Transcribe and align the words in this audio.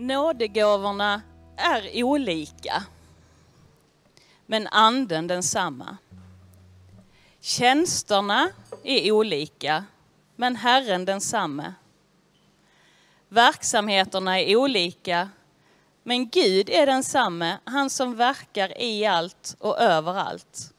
Nådegåvorna 0.00 1.22
är 1.56 2.04
olika, 2.04 2.84
men 4.46 4.66
anden 4.66 5.26
densamma. 5.26 5.96
Tjänsterna 7.40 8.50
är 8.82 9.12
olika, 9.12 9.84
men 10.36 10.56
Herren 10.56 11.04
densamme. 11.04 11.74
Verksamheterna 13.28 14.40
är 14.40 14.56
olika, 14.56 15.30
men 16.02 16.28
Gud 16.28 16.70
är 16.70 16.86
densamme, 16.86 17.58
han 17.64 17.90
som 17.90 18.16
verkar 18.16 18.80
i 18.80 19.06
allt 19.06 19.56
och 19.58 19.78
överallt. 19.78 20.74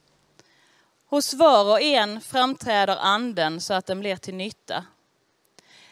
Hos 1.06 1.34
var 1.34 1.72
och 1.72 1.82
en 1.82 2.22
framträder 2.22 2.98
anden 2.98 3.62
så 3.62 3.74
att 3.74 3.86
den 3.86 4.00
blir 4.00 4.16
till 4.16 4.36
nytta. 4.36 4.86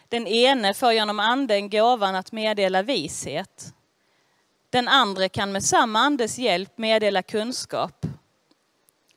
Den 0.10 0.28
ene 0.28 0.74
får 0.74 0.94
genom 0.94 1.20
anden 1.20 1.70
gåvan 1.70 2.16
att 2.16 2.32
meddela 2.32 2.82
vishet. 2.82 3.74
Den 4.70 4.88
andra 4.88 5.30
kan 5.30 5.52
med 5.52 5.64
samma 5.64 6.00
andes 6.00 6.38
hjälp 6.38 6.78
meddela 6.78 7.22
kunskap. 7.22 8.06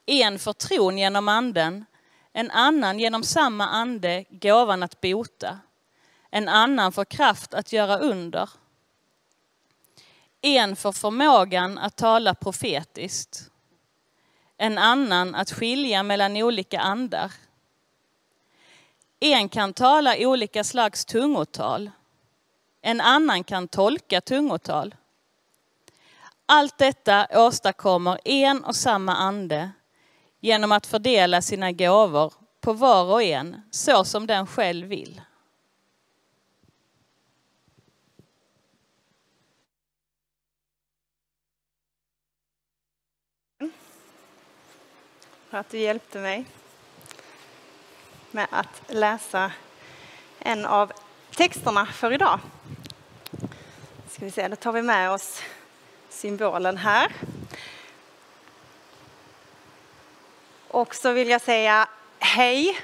En 0.06 0.38
får 0.38 0.52
tron 0.52 0.98
genom 0.98 1.28
anden, 1.28 1.84
en 2.32 2.50
annan 2.50 2.98
genom 2.98 3.22
samma 3.22 3.68
ande 3.68 4.24
gåvan 4.30 4.82
att 4.82 5.00
bota. 5.00 5.58
En 6.30 6.48
annan 6.48 6.92
får 6.92 7.04
kraft 7.04 7.54
att 7.54 7.72
göra 7.72 7.98
under. 7.98 8.50
En 10.40 10.76
får 10.76 10.92
förmågan 10.92 11.78
att 11.78 11.96
tala 11.96 12.34
profetiskt. 12.34 13.50
En 14.56 14.78
annan 14.78 15.34
att 15.34 15.50
skilja 15.50 16.02
mellan 16.02 16.36
olika 16.36 16.80
andar. 16.80 17.32
En 19.24 19.48
kan 19.48 19.72
tala 19.72 20.16
olika 20.18 20.64
slags 20.64 21.04
tungotal. 21.04 21.90
En 22.80 23.00
annan 23.00 23.44
kan 23.44 23.68
tolka 23.68 24.20
tungotal. 24.20 24.94
Allt 26.46 26.78
detta 26.78 27.26
åstadkommer 27.30 28.20
en 28.24 28.64
och 28.64 28.76
samma 28.76 29.16
ande 29.16 29.70
genom 30.40 30.72
att 30.72 30.86
fördela 30.86 31.42
sina 31.42 31.72
gåvor 31.72 32.32
på 32.60 32.72
var 32.72 33.04
och 33.04 33.22
en 33.22 33.62
så 33.70 34.04
som 34.04 34.26
den 34.26 34.46
själv 34.46 34.86
vill. 34.86 35.20
för 45.50 45.58
att 45.58 45.70
du 45.70 45.78
hjälpte 45.78 46.18
mig 46.18 46.44
med 48.32 48.46
att 48.50 48.82
läsa 48.86 49.52
en 50.38 50.66
av 50.66 50.92
texterna 51.36 51.86
för 51.86 52.12
idag. 52.12 52.38
Ska 54.10 54.24
vi 54.24 54.30
se, 54.30 54.48
då 54.48 54.56
tar 54.56 54.72
vi 54.72 54.82
med 54.82 55.10
oss 55.10 55.42
symbolen 56.08 56.76
här. 56.76 57.12
Och 60.68 60.94
så 60.94 61.12
vill 61.12 61.28
jag 61.28 61.40
säga 61.40 61.88
hej. 62.18 62.78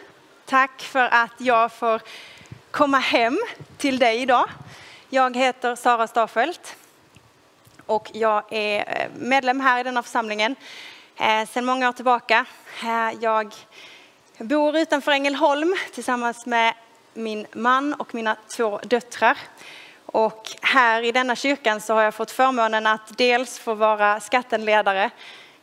Tack 0.46 0.82
för 0.82 1.08
att 1.08 1.32
jag 1.38 1.72
får 1.72 2.00
komma 2.70 2.98
hem 2.98 3.38
till 3.76 3.98
dig 3.98 4.22
idag. 4.22 4.50
Jag 5.08 5.36
heter 5.36 5.74
Sara 5.74 6.06
Stafelt 6.06 6.76
och 7.86 8.10
jag 8.14 8.42
är 8.50 9.00
eh, 9.00 9.10
medlem 9.18 9.60
här 9.60 9.80
i 9.80 9.82
denna 9.82 10.02
församlingen 10.02 10.56
eh, 11.16 11.48
sedan 11.48 11.64
många 11.64 11.88
år 11.88 11.92
tillbaka. 11.92 12.44
Eh, 12.82 13.10
jag 13.20 13.54
jag 14.40 14.46
bor 14.46 14.76
utanför 14.76 15.12
Ängelholm 15.12 15.74
tillsammans 15.94 16.46
med 16.46 16.74
min 17.14 17.46
man 17.52 17.94
och 17.94 18.14
mina 18.14 18.36
två 18.56 18.78
döttrar. 18.82 19.38
Och 20.06 20.48
här 20.62 21.02
i 21.02 21.12
denna 21.12 21.36
kyrkan 21.36 21.80
så 21.80 21.94
har 21.94 22.02
jag 22.02 22.14
fått 22.14 22.30
förmånen 22.30 22.86
att 22.86 23.18
dels 23.18 23.58
få 23.58 23.74
vara 23.74 24.20
skattenledare 24.20 25.10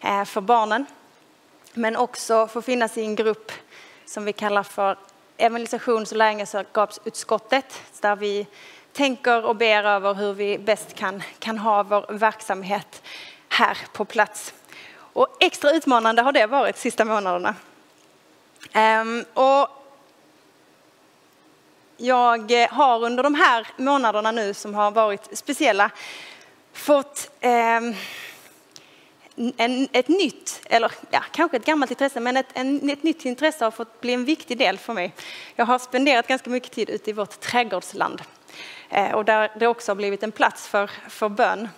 eh, 0.01 0.25
för 0.25 0.41
barnen, 0.41 0.85
men 1.73 1.95
också 1.95 2.47
få 2.47 2.61
finnas 2.61 2.97
i 2.97 3.01
en 3.01 3.15
grupp 3.15 3.51
som 4.05 4.25
vi 4.25 4.33
kallar 4.33 4.63
för 4.63 4.97
evangelisations 5.37 6.11
och 6.11 6.17
lärjungaskapsutskottet, 6.17 7.81
där 8.01 8.15
vi 8.15 8.47
tänker 8.93 9.45
och 9.45 9.55
ber 9.55 9.83
över 9.83 10.13
hur 10.13 10.33
vi 10.33 10.57
bäst 10.57 10.95
kan, 10.95 11.23
kan 11.39 11.57
ha 11.57 11.83
vår 11.83 12.05
verksamhet 12.09 13.01
här 13.49 13.77
på 13.93 14.05
plats. 14.05 14.53
Och 14.97 15.27
extra 15.39 15.71
utmanande 15.71 16.21
har 16.21 16.31
det 16.31 16.47
varit 16.47 16.75
de 16.75 16.81
sista 16.81 17.05
månaderna. 17.05 17.55
Um, 18.73 19.25
och 19.33 19.69
jag 21.97 22.67
har 22.71 23.03
under 23.03 23.23
de 23.23 23.35
här 23.35 23.67
månaderna 23.77 24.31
nu 24.31 24.53
som 24.53 24.75
har 24.75 24.91
varit 24.91 25.37
speciella 25.37 25.91
fått 26.73 27.29
um, 27.41 27.95
en, 29.57 29.87
ett 29.91 30.07
nytt, 30.07 30.61
eller 30.65 30.91
ja, 31.09 31.23
kanske 31.31 31.57
ett 31.57 31.65
gammalt 31.65 31.91
intresse, 31.91 32.19
men 32.19 32.37
ett, 32.37 32.47
en, 32.53 32.89
ett 32.89 33.03
nytt 33.03 33.25
intresse 33.25 33.63
har 33.63 33.71
fått 33.71 34.01
bli 34.01 34.13
en 34.13 34.25
viktig 34.25 34.57
del 34.57 34.77
för 34.77 34.93
mig. 34.93 35.13
Jag 35.55 35.65
har 35.65 35.79
spenderat 35.79 36.27
ganska 36.27 36.49
mycket 36.49 36.71
tid 36.71 36.89
ute 36.89 37.09
i 37.09 37.13
vårt 37.13 37.39
trädgårdsland 37.39 38.21
eh, 38.89 39.11
och 39.11 39.25
där 39.25 39.51
det 39.59 39.67
också 39.67 39.91
har 39.91 39.95
blivit 39.95 40.23
en 40.23 40.31
plats 40.31 40.67
för, 40.67 40.91
för 41.09 41.29
bön. 41.29 41.69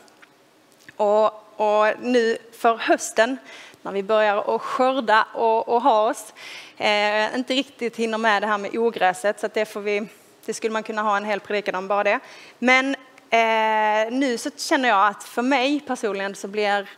Och 0.96 1.44
och 1.58 1.94
nu 2.02 2.38
för 2.58 2.78
hösten 2.78 3.38
när 3.82 3.92
vi 3.92 4.04
börjar 4.04 4.56
att 4.56 4.62
skörda 4.62 5.28
och, 5.34 5.70
och 5.70 5.82
ha 5.82 6.10
oss, 6.10 6.34
eh, 6.78 7.36
inte 7.36 7.54
riktigt 7.54 7.96
hinner 7.96 8.18
med 8.18 8.44
det 8.44 8.48
här 8.48 8.58
med 8.58 8.78
ogräset 8.78 9.40
så 9.40 9.46
att 9.46 9.54
det 9.54 9.66
får 9.66 9.82
vi, 9.82 10.08
det 10.46 10.54
skulle 10.54 10.74
man 10.74 10.84
kunna 10.84 11.02
ha 11.02 11.18
en 11.18 11.26
hel 11.26 11.40
predikan 11.40 11.76
om 11.76 11.88
bara 11.88 12.04
det. 12.04 12.20
Men 12.60 12.96
eh, 13.30 14.12
nu 14.12 14.38
så 14.38 14.50
känner 14.58 14.90
jag 14.90 15.08
att 15.08 15.24
för 15.24 15.42
mig 15.42 15.80
personligen 15.80 16.36
så 16.36 16.48
blir 16.48 16.90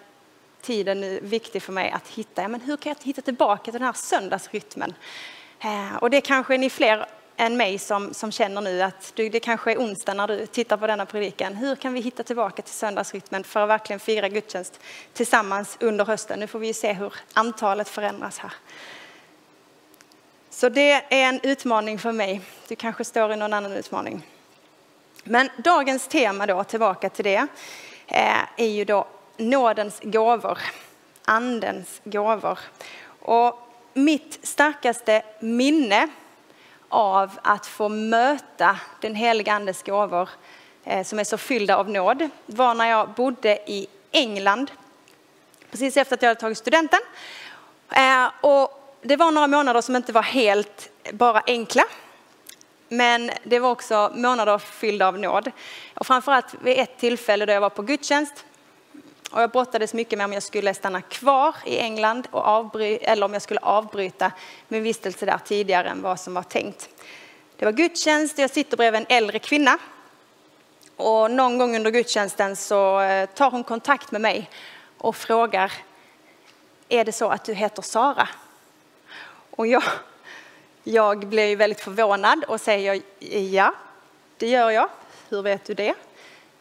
tiden 0.61 1.01
nu 1.01 1.19
viktig 1.23 1.63
för 1.63 1.73
mig 1.73 1.91
att 1.91 2.07
hitta, 2.07 2.41
ja, 2.41 2.47
men 2.47 2.61
hur 2.61 2.77
kan 2.77 2.89
jag 2.89 3.05
hitta 3.05 3.21
tillbaka 3.21 3.63
till 3.63 3.73
den 3.73 3.83
här 3.83 3.93
söndagsrytmen? 3.93 4.93
Eh, 5.59 5.95
och 5.95 6.09
det 6.09 6.21
kanske 6.21 6.53
är 6.53 6.57
ni 6.57 6.69
fler 6.69 7.05
än 7.39 7.57
mig 7.57 7.79
som, 7.79 8.13
som 8.13 8.31
känner 8.31 8.61
nu 8.61 8.81
att 8.81 9.11
du, 9.15 9.29
det 9.29 9.39
kanske 9.39 9.71
är 9.71 9.77
onsdag 9.77 10.13
när 10.13 10.27
du 10.27 10.45
tittar 10.45 10.77
på 10.77 10.87
denna 10.87 11.05
predikan. 11.05 11.55
Hur 11.55 11.75
kan 11.75 11.93
vi 11.93 11.99
hitta 11.99 12.23
tillbaka 12.23 12.61
till 12.61 12.73
söndagsrytmen 12.73 13.43
för 13.43 13.59
att 13.59 13.69
verkligen 13.69 13.99
fira 13.99 14.29
gudstjänst 14.29 14.79
tillsammans 15.13 15.77
under 15.79 16.05
hösten? 16.05 16.39
Nu 16.39 16.47
får 16.47 16.59
vi 16.59 16.67
ju 16.67 16.73
se 16.73 16.93
hur 16.93 17.13
antalet 17.33 17.89
förändras 17.89 18.37
här. 18.37 18.53
Så 20.49 20.69
det 20.69 20.91
är 20.91 21.03
en 21.09 21.39
utmaning 21.43 21.99
för 21.99 22.11
mig. 22.11 22.41
Du 22.67 22.75
kanske 22.75 23.03
står 23.03 23.33
i 23.33 23.35
någon 23.35 23.53
annan 23.53 23.71
utmaning. 23.71 24.27
Men 25.23 25.49
dagens 25.57 26.07
tema 26.07 26.45
då, 26.45 26.63
tillbaka 26.63 27.09
till 27.09 27.25
det, 27.25 27.47
eh, 28.07 28.39
är 28.57 28.67
ju 28.67 28.85
då 28.85 29.07
nådens 29.37 29.99
gåvor, 30.03 30.59
andens 31.25 32.01
gåvor. 32.03 32.59
Och 33.19 33.59
mitt 33.93 34.39
starkaste 34.47 35.21
minne 35.39 36.09
av 36.89 37.39
att 37.41 37.65
få 37.65 37.89
möta 37.89 38.79
den 39.01 39.15
heliga 39.15 39.53
Andes 39.53 39.83
gåvor 39.83 40.29
eh, 40.83 41.03
som 41.03 41.19
är 41.19 41.23
så 41.23 41.37
fyllda 41.37 41.77
av 41.77 41.89
nåd 41.89 42.29
var 42.45 42.73
när 42.73 42.89
jag 42.89 43.09
bodde 43.09 43.59
i 43.71 43.87
England 44.11 44.71
precis 45.71 45.97
efter 45.97 46.15
att 46.15 46.21
jag 46.21 46.29
hade 46.29 46.39
tagit 46.39 46.57
studenten. 46.57 46.99
Eh, 47.95 48.27
och 48.41 48.97
det 49.01 49.15
var 49.15 49.31
några 49.31 49.47
månader 49.47 49.81
som 49.81 49.95
inte 49.95 50.11
var 50.13 50.21
helt 50.21 50.89
eh, 51.03 51.15
bara 51.15 51.43
enkla. 51.47 51.83
Men 52.87 53.31
det 53.43 53.59
var 53.59 53.71
också 53.71 54.11
månader 54.15 54.57
fyllda 54.57 55.07
av 55.07 55.19
nåd. 55.19 55.51
Och 55.93 56.07
framförallt 56.07 56.55
vid 56.63 56.79
ett 56.79 56.97
tillfälle 56.97 57.45
då 57.45 57.53
jag 57.53 57.61
var 57.61 57.69
på 57.69 57.81
gudstjänst 57.81 58.45
och 59.31 59.41
jag 59.41 59.49
brottades 59.49 59.93
mycket 59.93 60.17
med 60.17 60.25
om 60.25 60.33
jag 60.33 60.43
skulle 60.43 60.73
stanna 60.73 61.01
kvar 61.01 61.55
i 61.65 61.77
England 61.77 62.27
och 62.31 62.43
avbry- 62.43 62.99
eller 63.01 63.25
om 63.25 63.33
jag 63.33 63.41
skulle 63.41 63.59
avbryta 63.59 64.31
min 64.67 64.83
vistelse 64.83 65.25
där 65.25 65.39
tidigare 65.45 65.89
än 65.89 66.01
vad 66.01 66.19
som 66.19 66.33
var 66.33 66.43
tänkt. 66.43 66.89
Det 67.55 67.65
var 67.65 67.71
gudstjänst 67.71 68.33
och 68.33 68.43
jag 68.43 68.49
sitter 68.49 68.77
bredvid 68.77 69.01
en 69.01 69.17
äldre 69.17 69.39
kvinna. 69.39 69.77
Och 70.95 71.31
någon 71.31 71.57
gång 71.57 71.75
under 71.75 71.91
gudstjänsten 71.91 72.55
så 72.55 73.01
eh, 73.01 73.29
tar 73.29 73.51
hon 73.51 73.63
kontakt 73.63 74.11
med 74.11 74.21
mig 74.21 74.49
och 74.97 75.15
frågar 75.15 75.71
Är 76.89 77.05
det 77.05 77.11
så 77.11 77.29
att 77.29 77.45
du 77.45 77.53
heter 77.53 77.81
Sara? 77.81 78.29
Och 79.51 79.67
jag, 79.67 79.83
jag 80.83 81.27
blir 81.27 81.55
väldigt 81.55 81.81
förvånad 81.81 82.43
och 82.47 82.61
säger 82.61 83.01
ja, 83.51 83.73
det 84.37 84.47
gör 84.47 84.69
jag. 84.69 84.89
Hur 85.29 85.41
vet 85.41 85.65
du 85.65 85.73
det? 85.73 85.95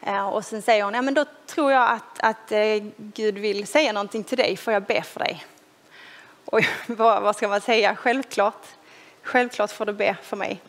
Eh, 0.01 0.27
och 0.27 0.45
sen 0.45 0.61
säger 0.61 0.83
hon, 0.83 0.93
ja 0.93 1.01
men 1.01 1.13
då 1.13 1.25
tror 1.45 1.71
jag 1.71 1.89
att, 1.89 2.19
att 2.19 2.51
eh, 2.51 2.83
Gud 2.97 3.37
vill 3.37 3.67
säga 3.67 3.93
någonting 3.93 4.23
till 4.23 4.37
dig, 4.37 4.57
får 4.57 4.73
jag 4.73 4.83
be 4.83 5.01
för 5.01 5.19
dig? 5.19 5.45
Och 6.45 6.59
vad, 6.87 7.21
vad 7.21 7.35
ska 7.35 7.47
man 7.47 7.61
säga? 7.61 7.95
Självklart, 7.95 8.65
självklart 9.23 9.71
får 9.71 9.85
du 9.85 9.93
be 9.93 10.17
för 10.23 10.37
mig. 10.37 10.61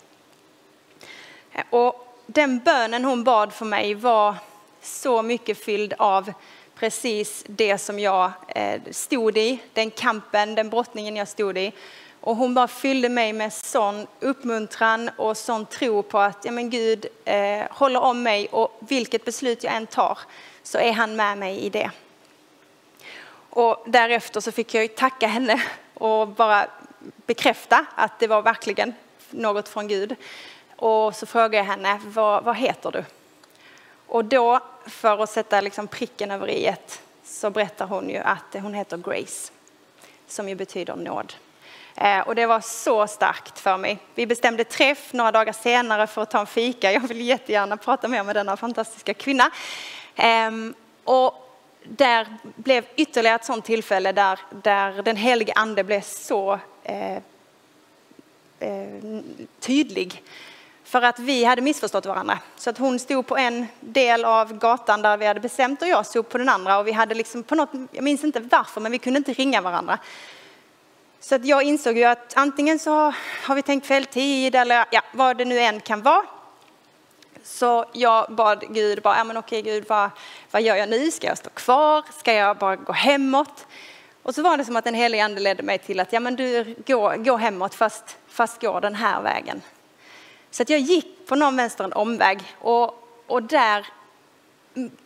Eh, 1.53 1.65
och 1.71 2.17
den 2.27 2.59
bönen 2.59 3.05
hon 3.05 3.25
bad 3.25 3.53
för 3.53 3.65
mig 3.65 3.94
var 3.94 4.35
så 4.82 5.23
mycket 5.23 5.65
fylld 5.65 5.94
av 5.99 6.33
precis 6.75 7.44
det 7.47 7.79
som 7.79 7.99
jag 7.99 8.33
stod 8.91 9.38
i, 9.38 9.62
den 9.73 9.91
kampen, 9.91 10.55
den 10.55 10.71
brottningen 10.71 11.17
jag 11.17 11.29
stod 11.29 11.59
i. 11.59 11.73
Och 12.21 12.37
hon 12.37 12.55
bara 12.55 12.69
fyllde 12.69 13.09
mig 13.09 13.33
med 13.33 13.53
sån 13.53 14.07
uppmuntran 14.21 15.11
och 15.17 15.37
sån 15.37 15.67
tro 15.67 16.03
på 16.03 16.19
att 16.19 16.45
ja, 16.45 16.53
men 16.53 16.71
Gud 16.71 17.07
eh, 17.25 17.63
håller 17.71 18.01
om 18.01 18.23
mig 18.23 18.49
och 18.49 18.79
vilket 18.79 19.25
beslut 19.25 19.65
jag 19.65 19.75
än 19.75 19.87
tar 19.87 20.19
så 20.63 20.79
är 20.79 20.93
han 20.93 21.17
med 21.17 21.39
mig 21.39 21.59
i 21.59 21.71
det. 21.71 21.91
Och 23.51 23.85
därefter 23.87 24.41
så 24.41 24.53
fick 24.53 24.75
jag 24.75 24.83
ju 24.83 24.89
tacka 24.89 25.27
henne 25.27 25.63
och 25.95 26.29
bara 26.29 26.67
bekräfta 27.27 27.87
att 27.95 28.19
det 28.19 28.27
var 28.27 28.43
verkligen 28.43 28.95
något 29.31 29.69
från 29.69 29.89
Gud. 29.89 30.17
Och 30.77 31.17
så 31.17 31.27
frågade 31.27 31.57
jag 31.57 31.65
henne, 31.65 32.01
vad, 32.05 32.45
vad 32.45 32.57
heter 32.57 32.91
du? 32.91 33.05
Och 34.07 34.25
då, 34.25 34.61
för 34.87 35.23
att 35.23 35.31
sätta 35.31 35.61
liksom 35.61 35.89
pricken 35.89 36.31
över 36.31 36.51
i 36.51 36.75
så 37.25 37.51
berättar 37.51 37.87
hon 37.87 38.09
ju 38.09 38.17
att 38.17 38.53
hon 38.53 38.75
heter 38.75 38.97
Grace, 38.97 39.53
som 40.27 40.49
ju 40.49 40.55
betyder 40.55 40.97
nåd. 40.97 41.33
Eh, 42.00 42.20
och 42.20 42.35
det 42.35 42.47
var 42.47 42.61
så 42.61 43.06
starkt 43.06 43.58
för 43.58 43.76
mig. 43.76 43.99
Vi 44.14 44.26
bestämde 44.26 44.64
träff 44.64 45.12
några 45.12 45.32
dagar 45.32 45.52
senare 45.52 46.06
för 46.06 46.23
att 46.23 46.31
ta 46.31 46.41
en 46.41 46.47
fika. 46.47 46.93
Jag 46.93 47.08
vill 47.08 47.20
jättegärna 47.20 47.76
prata 47.76 48.08
mer 48.08 48.23
med 48.23 48.37
denna 48.37 48.56
fantastiska 48.56 49.14
kvinna. 49.14 49.50
Ehm, 50.17 50.75
och 51.05 51.50
där 51.85 52.26
blev 52.43 52.85
ytterligare 52.97 53.37
ett 53.37 53.44
sådant 53.44 53.64
tillfälle 53.64 54.12
där, 54.12 54.38
där 54.62 55.02
den 55.02 55.17
helige 55.17 55.52
ande 55.56 55.85
blev 55.85 56.00
så 56.00 56.58
eh, 56.82 57.17
eh, 58.58 59.20
tydlig. 59.61 60.23
För 60.85 61.02
att 61.02 61.19
vi 61.19 61.44
hade 61.44 61.62
missförstått 61.62 62.06
varandra. 62.06 62.38
Så 62.56 62.70
att 62.70 62.79
hon 62.79 62.99
stod 62.99 63.26
på 63.26 63.37
en 63.37 63.67
del 63.81 64.25
av 64.25 64.58
gatan 64.58 65.02
där 65.02 65.17
vi 65.17 65.26
hade 65.26 65.41
bestämt 65.41 65.82
och 65.82 65.88
jag 65.88 66.06
stod 66.06 66.29
på 66.29 66.38
den 66.38 66.49
andra. 66.49 66.79
Och 66.79 66.87
vi 66.87 66.93
hade 66.93 67.14
liksom 67.14 67.43
på 67.43 67.55
något, 67.55 67.70
jag 67.93 68.05
minns 68.05 68.25
inte 68.25 68.41
varför, 68.41 68.81
men 68.81 68.93
vi 68.93 68.99
kunde 68.99 69.19
inte 69.19 69.32
ringa 69.32 69.61
varandra. 69.61 69.99
Så 71.21 71.35
att 71.35 71.45
jag 71.45 71.63
insåg 71.63 71.99
ju 71.99 72.05
att 72.05 72.37
antingen 72.37 72.79
så 72.79 73.15
har 73.43 73.55
vi 73.55 73.63
tänkt 73.63 73.87
fel 73.87 74.07
tid 74.07 74.55
eller 74.55 74.85
ja, 74.91 75.03
vad 75.13 75.37
det 75.37 75.45
nu 75.45 75.59
än 75.59 75.81
kan 75.81 76.03
vara. 76.03 76.27
Så 77.43 77.85
jag 77.93 78.33
bad 78.33 78.65
Gud, 78.69 79.03
bara, 79.03 79.17
ja 79.17 79.25
men 79.25 79.37
okej 79.37 79.63
Gud, 79.63 79.85
vad, 79.89 80.11
vad 80.51 80.63
gör 80.63 80.77
jag 80.77 80.89
nu? 80.89 81.11
Ska 81.11 81.27
jag 81.27 81.39
stå 81.39 81.51
kvar? 81.51 82.05
Ska 82.19 82.33
jag 82.33 82.57
bara 82.57 82.77
gå 82.77 82.93
hemåt? 82.93 83.67
Och 84.23 84.35
så 84.35 84.43
var 84.43 84.57
det 84.57 84.65
som 84.65 84.77
att 84.77 84.85
den 84.85 84.95
helige 84.95 85.25
ande 85.25 85.41
ledde 85.41 85.63
mig 85.63 85.79
till 85.79 86.01
att, 86.01 86.13
ja 86.13 86.21
men 86.21 86.37
du, 86.37 86.77
gå, 86.87 87.15
gå 87.17 87.37
hemåt 87.37 87.75
fast, 87.75 88.17
fast 88.29 88.61
gå 88.61 88.81
den 88.81 88.95
här 88.95 89.23
vägen. 89.23 89.63
Så 90.51 90.63
att 90.63 90.71
jag 90.71 90.81
gick 90.81 91.27
på 91.27 91.35
någon 91.35 91.57
vänster 91.57 91.85
en 91.85 91.93
omväg 91.93 92.41
och, 92.59 93.09
och 93.27 93.43
där 93.43 93.87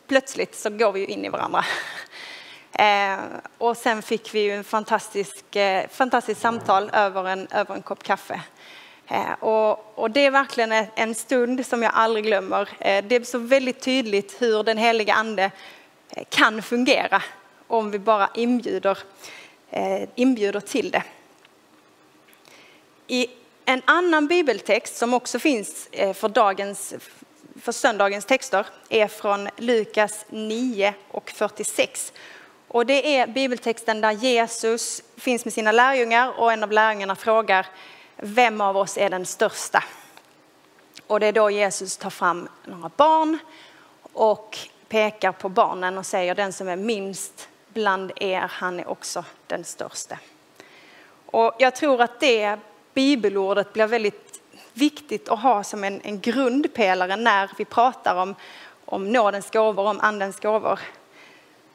plötsligt 0.07 0.55
så 0.55 0.69
går 0.69 0.91
vi 0.91 0.99
ju 0.99 1.05
in 1.05 1.25
i 1.25 1.29
varandra. 1.29 1.65
Eh, 2.79 3.17
och 3.57 3.77
sen 3.77 4.01
fick 4.01 4.33
vi 4.33 4.39
ju 4.39 4.51
en 4.51 4.63
fantastisk, 4.63 5.55
eh, 5.55 5.87
fantastisk 5.89 6.41
samtal 6.41 6.89
över 6.93 7.27
en, 7.27 7.47
över 7.51 7.75
en 7.75 7.81
kopp 7.81 8.03
kaffe. 8.03 8.41
Eh, 9.07 9.31
och, 9.39 9.99
och, 9.99 10.11
det 10.11 10.25
är 10.25 10.31
verkligen 10.31 10.71
en 10.95 11.15
stund 11.15 11.65
som 11.65 11.83
jag 11.83 11.91
aldrig 11.95 12.25
glömmer. 12.25 12.69
Eh, 12.79 13.05
det 13.05 13.15
är 13.15 13.23
så 13.23 13.37
väldigt 13.37 13.81
tydligt 13.81 14.41
hur 14.41 14.63
den 14.63 14.77
heliga 14.77 15.13
ande 15.13 15.51
eh, 16.09 16.23
kan 16.29 16.61
fungera 16.61 17.21
om 17.67 17.91
vi 17.91 17.99
bara 17.99 18.29
inbjuder, 18.33 18.97
eh, 19.69 20.09
inbjuder 20.15 20.59
till 20.59 20.91
det. 20.91 21.03
I 23.07 23.27
en 23.65 23.81
annan 23.85 24.27
bibeltext 24.27 24.97
som 24.97 25.13
också 25.13 25.39
finns 25.39 25.87
eh, 25.91 26.13
för, 26.13 26.29
dagens, 26.29 26.93
för 27.61 27.71
söndagens 27.71 28.25
texter 28.25 28.65
är 28.89 29.07
från 29.07 29.49
Lukas 29.57 30.25
9 30.29 30.93
och 31.11 31.29
46. 31.29 32.13
Och 32.75 32.85
det 32.85 33.17
är 33.17 33.27
bibeltexten 33.27 34.01
där 34.01 34.11
Jesus 34.11 35.03
finns 35.17 35.45
med 35.45 35.53
sina 35.53 35.71
lärjungar 35.71 36.39
och 36.39 36.53
en 36.53 36.63
av 36.63 36.71
lärjungarna 36.71 37.15
frågar 37.15 37.67
vem 38.15 38.61
av 38.61 38.77
oss 38.77 38.97
är 38.97 39.09
den 39.09 39.25
största? 39.25 39.83
Och 41.07 41.19
det 41.19 41.25
är 41.25 41.31
då 41.31 41.49
Jesus 41.49 41.97
tar 41.97 42.09
fram 42.09 42.47
några 42.65 42.91
barn 42.95 43.37
och 44.13 44.57
pekar 44.87 45.31
på 45.31 45.49
barnen 45.49 45.97
och 45.97 46.05
säger 46.05 46.35
den 46.35 46.53
som 46.53 46.67
är 46.67 46.75
minst 46.75 47.49
bland 47.67 48.11
er, 48.15 48.51
han 48.51 48.79
är 48.79 48.89
också 48.89 49.23
den 49.47 49.63
största. 49.63 50.19
Och 51.25 51.55
jag 51.59 51.75
tror 51.75 52.01
att 52.01 52.19
det 52.19 52.57
bibelordet 52.93 53.73
blir 53.73 53.87
väldigt 53.87 54.41
viktigt 54.73 55.29
att 55.29 55.39
ha 55.39 55.63
som 55.63 55.83
en, 55.83 56.01
en 56.01 56.19
grundpelare 56.19 57.15
när 57.15 57.49
vi 57.57 57.65
pratar 57.65 58.15
om, 58.15 58.35
om 58.85 59.11
nådens 59.11 59.51
gåvor, 59.51 59.87
om 59.87 59.99
andens 59.99 60.39
gåvor. 60.39 60.79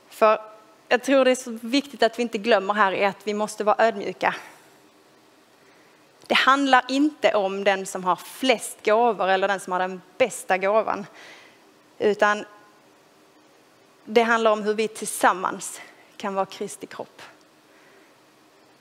För 0.09 0.50
jag 0.91 1.03
tror 1.03 1.25
det 1.25 1.31
är 1.31 1.35
så 1.35 1.59
viktigt 1.63 2.03
att 2.03 2.19
vi 2.19 2.23
inte 2.23 2.39
glömmer 2.39 2.75
här 2.75 2.93
är 2.93 3.09
att 3.09 3.27
vi 3.27 3.35
måste 3.35 3.65
vara 3.65 3.87
ödmjuka. 3.87 4.35
Det 6.27 6.35
handlar 6.35 6.85
inte 6.89 7.35
om 7.35 7.65
den 7.65 7.87
som 7.87 8.05
har 8.05 8.17
flest 8.17 8.85
gåvor 8.85 9.29
eller 9.29 9.49
den 9.49 9.61
som 9.61 9.73
har 9.73 9.81
den 9.81 10.03
bästa 10.19 10.59
gåvan. 10.59 11.07
Utan 11.99 12.45
det 14.05 14.23
handlar 14.23 14.51
om 14.51 14.63
hur 14.63 14.75
vi 14.75 14.89
tillsammans 14.89 15.81
kan 16.17 16.35
vara 16.35 16.47
Kristi 16.47 16.87
kropp. 16.87 17.23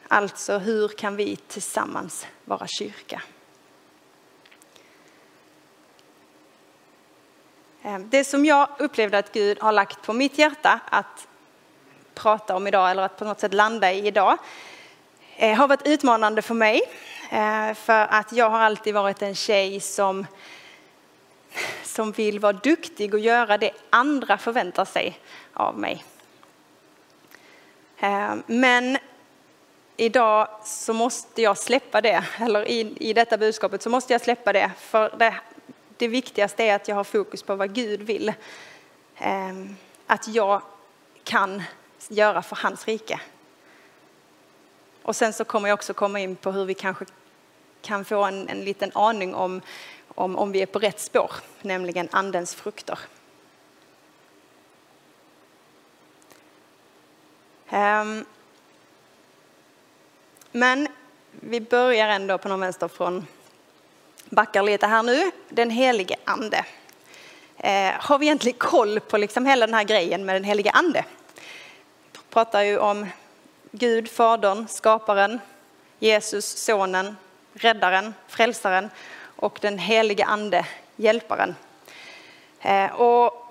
Alltså 0.07 0.57
hur 0.57 0.87
kan 0.87 1.15
vi 1.15 1.35
tillsammans 1.35 2.27
vara 2.45 2.67
kyrka? 2.67 3.21
Ehm, 7.83 8.09
det 8.09 8.23
som 8.23 8.45
jag 8.45 8.69
upplevde 8.79 9.17
att 9.17 9.33
Gud 9.33 9.59
har 9.59 9.71
lagt 9.71 10.01
på 10.01 10.13
mitt 10.13 10.37
hjärta 10.37 10.79
att 10.89 11.27
prata 12.19 12.55
om 12.55 12.67
idag 12.67 12.91
eller 12.91 13.03
att 13.03 13.17
på 13.17 13.25
något 13.25 13.39
sätt 13.39 13.53
landa 13.53 13.91
i 13.91 14.07
idag 14.07 14.37
eh, 15.35 15.57
har 15.57 15.67
varit 15.67 15.87
utmanande 15.87 16.41
för 16.41 16.53
mig. 16.53 16.81
Eh, 17.31 17.73
för 17.73 18.07
att 18.09 18.31
jag 18.31 18.49
har 18.49 18.59
alltid 18.59 18.93
varit 18.93 19.21
en 19.21 19.35
tjej 19.35 19.79
som, 19.79 20.27
som 21.83 22.11
vill 22.11 22.39
vara 22.39 22.53
duktig 22.53 23.13
och 23.13 23.19
göra 23.19 23.57
det 23.57 23.71
andra 23.89 24.37
förväntar 24.37 24.85
sig 24.85 25.19
av 25.53 25.77
mig. 25.79 26.03
Eh, 27.99 28.33
men 28.45 28.97
idag 29.97 30.47
så 30.63 30.93
måste 30.93 31.41
jag 31.41 31.57
släppa 31.57 32.01
det, 32.01 32.23
eller 32.39 32.67
i, 32.67 32.95
i 32.99 33.13
detta 33.13 33.37
budskapet 33.37 33.81
så 33.81 33.89
måste 33.89 34.13
jag 34.13 34.21
släppa 34.21 34.53
det. 34.53 34.71
För 34.77 35.15
det, 35.17 35.35
det 35.97 36.07
viktigaste 36.07 36.63
är 36.63 36.75
att 36.75 36.87
jag 36.87 36.95
har 36.95 37.03
fokus 37.03 37.43
på 37.43 37.55
vad 37.55 37.73
Gud 37.73 38.01
vill. 38.01 38.33
Att 40.07 40.27
jag 40.27 40.61
kan 41.23 41.63
göra 42.07 42.41
för 42.41 42.55
hans 42.55 42.87
rike. 42.87 43.21
Och 45.03 45.15
sen 45.15 45.33
så 45.33 45.45
kommer 45.45 45.69
jag 45.69 45.73
också 45.73 45.93
komma 45.93 46.19
in 46.19 46.35
på 46.35 46.51
hur 46.51 46.65
vi 46.65 46.73
kanske 46.73 47.05
kan 47.81 48.05
få 48.05 48.23
en, 48.23 48.49
en 48.49 48.63
liten 48.63 48.91
aning 48.95 49.35
om, 49.35 49.61
om, 50.07 50.37
om 50.37 50.51
vi 50.51 50.61
är 50.61 50.65
på 50.65 50.79
rätt 50.79 50.99
spår, 50.99 51.31
nämligen 51.61 52.09
andens 52.11 52.55
frukter. 52.55 52.99
Um, 57.71 58.25
men 60.51 60.87
vi 61.31 61.61
börjar 61.61 62.07
ändå 62.07 62.37
på 62.37 62.49
någon 62.49 62.59
vänster 62.59 62.87
från, 62.87 63.27
backar 64.29 64.63
lite 64.63 64.87
här 64.87 65.03
nu, 65.03 65.31
den 65.49 65.69
helige 65.69 66.15
ande. 66.23 66.65
Eh, 67.57 67.91
har 67.99 68.19
vi 68.19 68.25
egentligen 68.25 68.57
koll 68.57 68.99
på 68.99 69.17
liksom 69.17 69.45
hela 69.45 69.65
den 69.65 69.75
här 69.75 69.83
grejen 69.83 70.25
med 70.25 70.35
den 70.35 70.43
helige 70.43 70.71
ande? 70.71 71.05
Pratar 72.29 72.61
ju 72.61 72.77
om 72.77 73.07
Gud, 73.71 74.09
Fadern, 74.09 74.67
skaparen, 74.67 75.39
Jesus, 75.99 76.45
sonen, 76.45 77.17
räddaren, 77.53 78.13
frälsaren 78.27 78.89
och 79.35 79.59
den 79.61 79.77
helige 79.77 80.25
ande, 80.25 80.65
hjälparen. 80.95 81.55
Eh, 82.59 83.01
och 83.01 83.45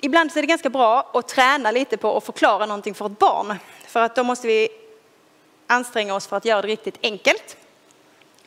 ibland 0.00 0.32
så 0.32 0.38
är 0.38 0.42
det 0.42 0.46
ganska 0.46 0.70
bra 0.70 1.10
att 1.14 1.28
träna 1.28 1.70
lite 1.70 1.96
på 1.96 2.16
att 2.16 2.24
förklara 2.24 2.66
någonting 2.66 2.94
för 2.94 3.06
ett 3.06 3.18
barn. 3.18 3.56
För 3.86 4.00
att 4.00 4.14
då 4.14 4.24
måste 4.24 4.46
vi 4.46 4.68
anstränga 5.66 6.14
oss 6.14 6.26
för 6.26 6.36
att 6.36 6.44
göra 6.44 6.62
det 6.62 6.68
riktigt 6.68 6.98
enkelt. 7.02 7.56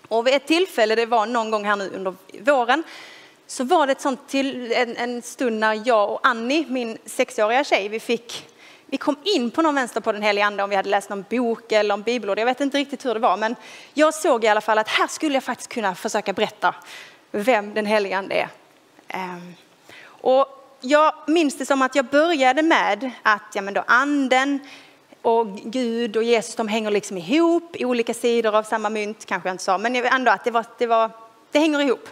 Och 0.08 0.28
vid 0.28 0.34
ett 0.34 0.48
tillfälle, 0.48 0.96
det 0.96 1.06
var 1.06 1.26
någon 1.26 1.52
gång 1.52 1.66
här 1.66 1.76
nu 1.76 1.90
under 1.90 2.16
våren, 2.40 2.84
så 3.48 3.64
var 3.64 3.88
det 3.88 3.92
ett 3.92 4.02
sånt 4.02 4.28
till, 4.28 4.72
en, 4.72 4.98
en 4.98 5.22
stund 5.22 5.60
när 5.60 5.88
jag 5.88 6.12
och 6.12 6.20
Annie, 6.24 6.66
min 6.70 6.98
sexåriga 7.06 7.64
tjej, 7.64 7.90
vi 7.90 8.00
fick 8.00 8.46
vi 8.86 8.98
kom 8.98 9.16
in 9.24 9.52
på 9.52 9.62
någon 9.62 9.76
vänster 9.76 10.02
på 10.02 10.12
den 10.12 10.22
helige 10.22 10.46
ande 10.46 10.64
om 10.64 10.70
vi 10.70 10.76
hade 10.76 10.90
läst 10.90 11.10
någon 11.10 11.26
bok 11.30 11.72
eller 11.72 11.94
om 11.94 12.02
bibelord. 12.02 12.40
Jag 12.40 12.46
vet 12.46 12.62
inte 12.62 12.78
riktigt 12.78 13.06
hur 13.06 13.14
det 13.14 13.20
var, 13.20 13.38
men 13.38 13.56
jag 13.94 14.14
såg 14.14 14.44
i 14.44 14.48
alla 14.48 14.62
fall 14.62 14.78
att 14.78 14.88
här 14.88 15.08
skulle 15.08 15.34
jag 15.34 15.44
faktiskt 15.44 15.70
kunna 15.70 15.96
försöka 15.96 16.34
berätta 16.34 16.76
vem 17.32 17.74
den 17.74 17.86
helige 17.86 18.18
ande 18.18 18.36
är. 18.36 18.50
Ehm, 19.08 19.54
och 20.08 20.48
jag 20.82 21.14
minns 21.28 21.58
det 21.58 21.66
som 21.66 21.82
att 21.82 21.96
jag 21.96 22.06
började 22.06 22.62
med 22.62 23.12
att 23.22 23.42
ja, 23.54 23.62
men 23.62 23.74
då 23.74 23.84
anden 23.88 24.60
och 25.22 25.48
Gud 25.48 26.18
och 26.18 26.24
Jesus, 26.24 26.56
de 26.56 26.68
hänger 26.68 26.92
liksom 26.92 27.18
ihop 27.18 27.76
i 27.76 27.86
olika 27.86 28.14
sidor 28.14 28.56
av 28.56 28.64
samma 28.64 28.90
mynt, 28.90 29.26
kanske 29.26 29.50
jag 29.50 29.54
inte 29.54 29.64
sa, 29.64 29.78
men 29.78 29.96
ändå 29.96 30.32
att 30.32 30.44
det, 30.44 30.52
var, 30.52 30.66
det, 30.78 30.88
var, 30.88 31.12
det 31.52 31.60
hänger 31.60 31.82
ihop. 31.82 32.10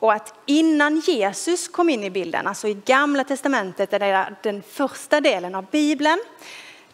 Och 0.00 0.12
att 0.12 0.34
innan 0.46 1.00
Jesus 1.00 1.68
kom 1.68 1.88
in 1.88 2.04
i 2.04 2.10
bilden, 2.10 2.46
alltså 2.46 2.68
i 2.68 2.74
gamla 2.74 3.24
testamentet, 3.24 3.92
är 3.92 3.98
det 3.98 4.34
den 4.42 4.62
första 4.62 5.20
delen 5.20 5.54
av 5.54 5.66
Bibeln, 5.70 6.18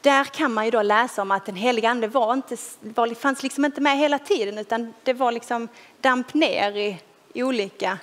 där 0.00 0.24
kan 0.24 0.52
man 0.52 0.64
ju 0.64 0.70
då 0.70 0.82
läsa 0.82 1.22
om 1.22 1.30
att 1.30 1.46
den 1.46 1.56
heliga 1.56 1.90
ande 1.90 2.06
var 2.06 2.32
inte, 2.32 2.56
var, 2.80 3.14
fanns 3.14 3.42
liksom 3.42 3.64
inte 3.64 3.80
med 3.80 3.98
hela 3.98 4.18
tiden 4.18 4.58
utan 4.58 4.94
det 5.02 5.12
var 5.12 5.32
liksom 5.32 5.68
damp 6.00 6.34
ner 6.34 6.76
i 6.76 6.98
olika, 7.34 7.98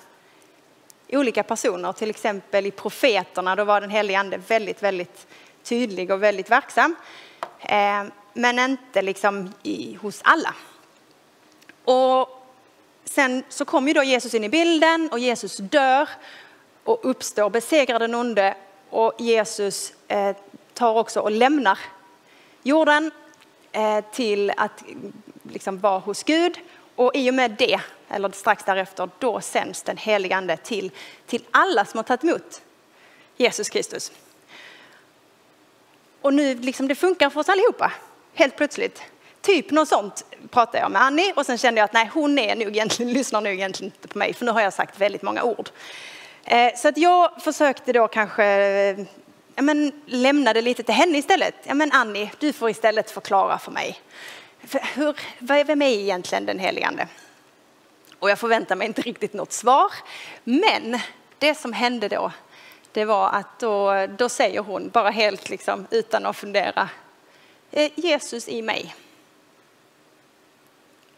olika 1.10 1.43
personer. 1.43 1.93
Till 1.93 2.10
exempel 2.10 2.65
i 2.65 2.72
profeterna, 2.72 3.55
då 3.55 3.63
var 3.63 3.81
den 3.81 3.89
heliga 3.89 4.20
ande 4.20 4.38
väldigt, 4.38 4.84
väldigt 4.84 5.27
tydlig 5.63 6.12
och 6.12 6.24
väldigt 6.24 6.51
verksam. 6.51 6.96
Eh, 7.60 8.03
men 8.34 8.60
inte 8.60 9.01
liksom 9.01 9.53
i, 9.63 9.98
hos 10.01 10.22
alla. 10.24 10.55
Och 11.86 12.40
sen 13.11 13.43
så 13.49 13.65
kommer 13.65 13.87
ju 13.87 13.93
då 13.93 14.03
Jesus 14.03 14.33
in 14.33 14.43
i 14.43 14.49
bilden 14.49 15.09
och 15.11 15.19
Jesus 15.19 15.57
dör 15.57 16.09
och 16.83 16.99
uppstår, 17.03 17.49
besegrar 17.49 17.99
den 17.99 18.15
onde 18.15 18.55
och 18.89 19.13
Jesus 19.19 19.93
eh, 20.07 20.35
tar 20.73 20.97
också 20.97 21.19
och 21.19 21.31
lämnar 21.31 21.79
jorden 22.63 23.11
eh, 23.71 24.05
till 24.11 24.51
att 24.57 24.83
liksom 25.43 25.79
vara 25.79 25.99
hos 25.99 26.23
Gud. 26.23 26.59
Och 26.95 27.11
i 27.15 27.29
och 27.29 27.33
med 27.33 27.51
det, 27.51 27.79
eller 28.09 28.29
strax 28.31 28.63
därefter, 28.63 29.09
då 29.19 29.41
sänds 29.41 29.83
den 29.83 29.97
helige 29.97 30.35
ande 30.35 30.57
till, 30.57 30.91
till 31.25 31.43
alla 31.51 31.85
som 31.85 31.97
har 31.97 32.03
tagit 32.03 32.23
emot 32.23 32.61
Jesus 33.37 33.69
Kristus. 33.69 34.11
Och 36.21 36.33
nu 36.33 36.55
liksom 36.55 36.87
det 36.87 36.95
funkar 36.95 37.29
för 37.29 37.39
oss 37.39 37.49
allihopa, 37.49 37.91
helt 38.33 38.55
plötsligt. 38.55 39.01
Typ 39.41 39.71
något 39.71 39.87
sånt 39.87 40.25
pratade 40.51 40.77
jag 40.77 40.91
med 40.91 41.01
Annie 41.01 41.34
och 41.36 41.46
sen 41.46 41.58
kände 41.58 41.79
jag 41.79 41.86
att 41.86 41.93
nej, 41.93 42.10
hon 42.13 42.39
är 42.39 42.55
nog 42.55 42.67
egentligen, 42.67 43.13
lyssnar 43.13 43.41
nog 43.41 43.53
egentligen 43.53 43.93
inte 43.96 44.08
på 44.08 44.17
mig 44.17 44.34
för 44.34 44.46
nu 44.46 44.51
har 44.51 44.62
jag 44.62 44.74
sagt 44.74 45.00
väldigt 45.00 45.22
många 45.22 45.43
ord. 45.43 45.70
Eh, 46.43 46.75
så 46.75 46.88
att 46.88 46.98
jag 46.98 47.41
försökte 47.41 47.93
då 47.93 48.08
kanske 48.08 48.46
eh, 48.46 49.00
ja, 49.55 49.62
men, 49.62 49.91
lämna 50.05 50.53
det 50.53 50.62
lite 50.62 50.84
till 50.84 50.96
henne 50.96 51.17
istället. 51.17 51.55
Ja, 51.63 51.74
men 51.74 51.91
Annie, 51.91 52.31
du 52.39 52.53
får 52.53 52.70
istället 52.70 53.12
förklara 53.12 53.58
för 53.58 53.72
mig. 53.72 54.01
Hur, 54.93 55.15
vem 55.63 55.81
är 55.81 55.88
egentligen 55.88 56.46
den 56.46 56.60
heligande? 56.60 57.08
Och 58.20 58.29
jag 58.29 58.39
förväntar 58.39 58.75
mig 58.75 58.88
inte 58.88 59.01
riktigt 59.01 59.34
något 59.34 59.51
svar. 59.51 59.91
Men 60.43 61.00
det 61.38 61.55
som 61.55 61.74
hände 61.74 62.08
då, 62.08 62.31
det 62.91 63.05
var 63.05 63.29
att 63.29 63.60
då, 63.60 64.08
då 64.17 64.29
säger 64.29 64.60
hon, 64.60 64.89
bara 64.89 65.10
helt 65.10 65.50
liksom 65.50 65.88
utan 65.91 66.25
att 66.25 66.38
fundera, 66.38 66.89
eh, 67.72 67.91
Jesus 67.96 68.50
i 68.50 68.62
mig. 68.62 68.96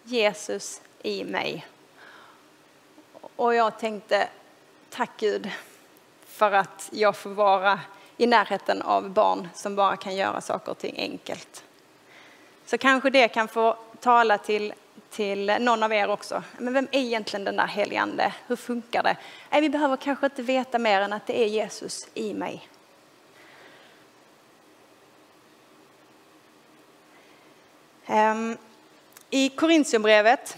Jesus 0.03 0.81
i 1.01 1.23
mig. 1.23 1.67
Och 3.35 3.55
jag 3.55 3.79
tänkte, 3.79 4.27
tack 4.89 5.11
Gud 5.17 5.51
för 6.25 6.51
att 6.51 6.89
jag 6.91 7.15
får 7.15 7.29
vara 7.29 7.79
i 8.17 8.27
närheten 8.27 8.81
av 8.81 9.09
barn 9.09 9.49
som 9.53 9.75
bara 9.75 9.97
kan 9.97 10.15
göra 10.15 10.41
saker 10.41 10.71
och 10.71 10.77
ting 10.77 10.95
enkelt. 10.97 11.63
Så 12.65 12.77
kanske 12.77 13.09
det 13.09 13.27
kan 13.27 13.47
få 13.47 13.77
tala 13.99 14.37
till, 14.37 14.73
till 15.09 15.45
någon 15.59 15.83
av 15.83 15.93
er 15.93 16.09
också. 16.09 16.43
Men 16.57 16.73
vem 16.73 16.87
är 16.91 16.99
egentligen 16.99 17.43
den 17.43 17.55
där 17.55 17.67
helige 17.67 18.01
ande? 18.01 18.33
Hur 18.47 18.55
funkar 18.55 19.03
det? 19.03 19.17
Nej, 19.49 19.61
vi 19.61 19.69
behöver 19.69 19.97
kanske 19.97 20.25
inte 20.25 20.41
veta 20.41 20.79
mer 20.79 21.01
än 21.01 21.13
att 21.13 21.27
det 21.27 21.43
är 21.43 21.47
Jesus 21.47 22.07
i 22.13 22.33
mig. 22.33 22.69
Um, 28.07 28.57
i 29.35 29.49
Korintiumbrevet, 29.49 30.57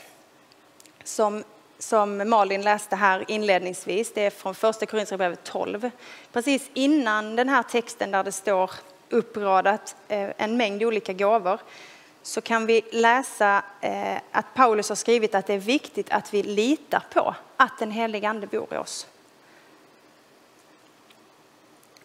som 1.04 1.44
som 1.80 2.30
Malin 2.30 2.62
läste 2.62 2.96
här 2.96 3.26
inledningsvis, 3.28 4.14
det 4.14 4.22
är 4.22 4.30
från 4.30 4.56
första 4.56 4.86
Korintiumbrevet 4.86 5.44
12. 5.44 5.92
Precis 6.34 6.70
innan 6.74 7.36
den 7.36 7.50
här 7.50 7.64
texten 7.64 8.12
där 8.12 8.24
det 8.24 8.32
står 8.32 8.72
uppradat 9.10 9.96
eh, 10.08 10.30
en 10.38 10.58
mängd 10.58 10.84
olika 10.84 11.14
gåvor 11.14 11.60
så 12.22 12.42
kan 12.42 12.66
vi 12.66 12.82
läsa 12.92 13.64
eh, 13.82 14.18
att 14.32 14.54
Paulus 14.54 14.90
har 14.90 14.96
skrivit 14.96 15.36
att 15.36 15.48
det 15.48 15.54
är 15.54 15.58
viktigt 15.58 16.12
att 16.12 16.34
vi 16.34 16.44
litar 16.44 17.04
på 17.14 17.36
att 17.58 17.80
den 17.80 17.92
helige 17.92 18.30
ande 18.30 18.48
bor 18.48 18.74
i 18.74 18.78
oss. 18.78 19.08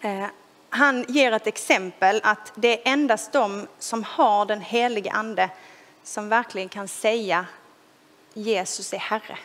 Eh, 0.01 0.27
han 0.69 1.05
ger 1.09 1.33
ett 1.33 1.47
exempel 1.47 2.21
att 2.25 2.53
det 2.55 2.69
är 2.69 2.93
endast 2.93 3.33
de 3.33 3.67
som 3.79 4.05
har 4.05 4.47
den 4.47 4.61
helige 4.61 5.11
ande 5.11 5.51
som 6.11 6.29
verkligen 6.29 6.69
kan 6.69 6.89
säga 6.89 7.47
Jesus 8.35 8.93
är 8.93 8.99
Herre. 8.99 9.39